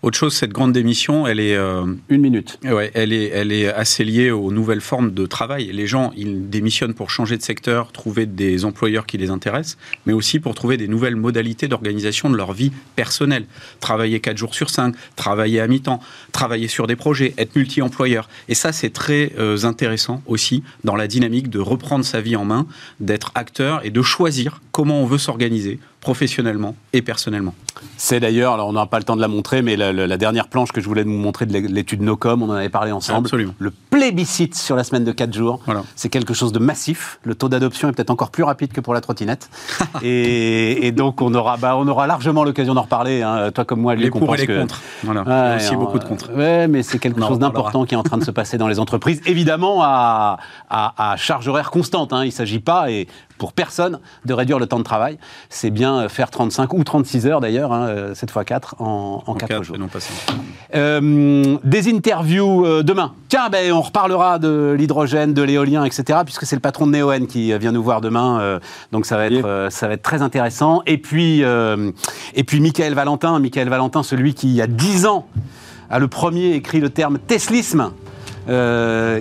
[0.00, 2.60] Autre chose, cette grande démission, elle est, euh, Une minute.
[2.62, 5.72] ouais, elle est, elle est assez liée aux nouvelles formes de travail.
[5.72, 9.76] Les gens, ils démissionnent pour changer de secteur, trouver des employeurs qui les intéressent,
[10.06, 13.46] mais aussi pour trouver des nouvelles modalités d'organisation de leur vie personnelle.
[13.80, 18.28] Travailler 4 jours sur 5, travailler à mi-temps, travailler sur des projets, être multi-employeur.
[18.48, 22.44] Et ça, c'est très euh, intéressant aussi dans la dynamique de reprendre sa vie en
[22.44, 22.68] main,
[23.00, 27.54] d'être acteur et de choisir comment on veut s'organiser professionnellement et personnellement.
[27.96, 30.72] C'est d'ailleurs, alors on n'a pas le temps de la montrer, mais la, dernière planche
[30.72, 33.26] que je voulais vous montrer de l'étude NOCOM, on en avait parlé ensemble.
[33.26, 33.54] Absolument.
[33.58, 35.82] Le plébiscite sur la semaine de 4 jours, Voilà.
[35.96, 37.18] c'est quelque chose de massif.
[37.24, 39.50] Le taux d'adoption est peut-être encore plus rapide que pour la trottinette.
[40.02, 43.22] et, et donc on aura, bah, on aura largement l'occasion d'en reparler.
[43.22, 43.50] hein.
[43.52, 44.80] Toi comme moi, Les pour et les que- contre.
[45.04, 45.22] Voilà.
[45.26, 46.32] Il y a aussi on- beaucoup de contre.
[46.34, 48.78] Ouais, mais c'est quelque chose d'important qui est en train de se passer dans les
[48.80, 49.20] entreprises.
[49.26, 50.38] Évidemment, à,
[50.70, 52.12] à- à charge horaire constante.
[52.12, 52.24] hein.
[52.24, 55.18] Il ne s'agit pas, et pour personne, de réduire le temps de travail.
[55.48, 59.22] C'est bien euh, faire 35 ou 36 heures d'ailleurs, hein, euh, cette fois 4 en,
[59.26, 59.76] en 4 quatre, jours.
[59.76, 60.14] et non pas cinq.
[60.74, 63.12] Euh, des interviews euh, demain.
[63.28, 66.20] Tiens, ben, on reparlera de l'hydrogène, de l'éolien, etc.
[66.24, 68.40] Puisque c'est le patron de Neoen qui euh, vient nous voir demain.
[68.40, 68.58] euh,
[68.92, 69.46] donc ça va, être, Yeah.
[69.46, 70.82] euh, ça va être très intéressant.
[70.86, 71.90] Et puis, euh,
[72.34, 73.38] et puis Michael Valentin.
[73.38, 75.26] Michael Valentin, celui qui, il y a 10 ans,
[75.90, 77.92] a le premier écrit le terme teslisme.
[78.48, 79.20] Euh,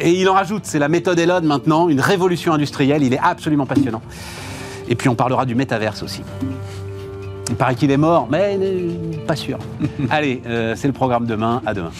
[0.00, 3.66] et il en rajoute, c'est la méthode Elon maintenant, une révolution industrielle, il est absolument
[3.66, 4.02] passionnant.
[4.88, 6.22] Et puis on parlera du métaverse aussi.
[7.48, 8.58] Il paraît qu'il est mort, mais
[9.26, 9.58] pas sûr.
[10.10, 11.92] Allez, euh, c'est le programme demain, à demain.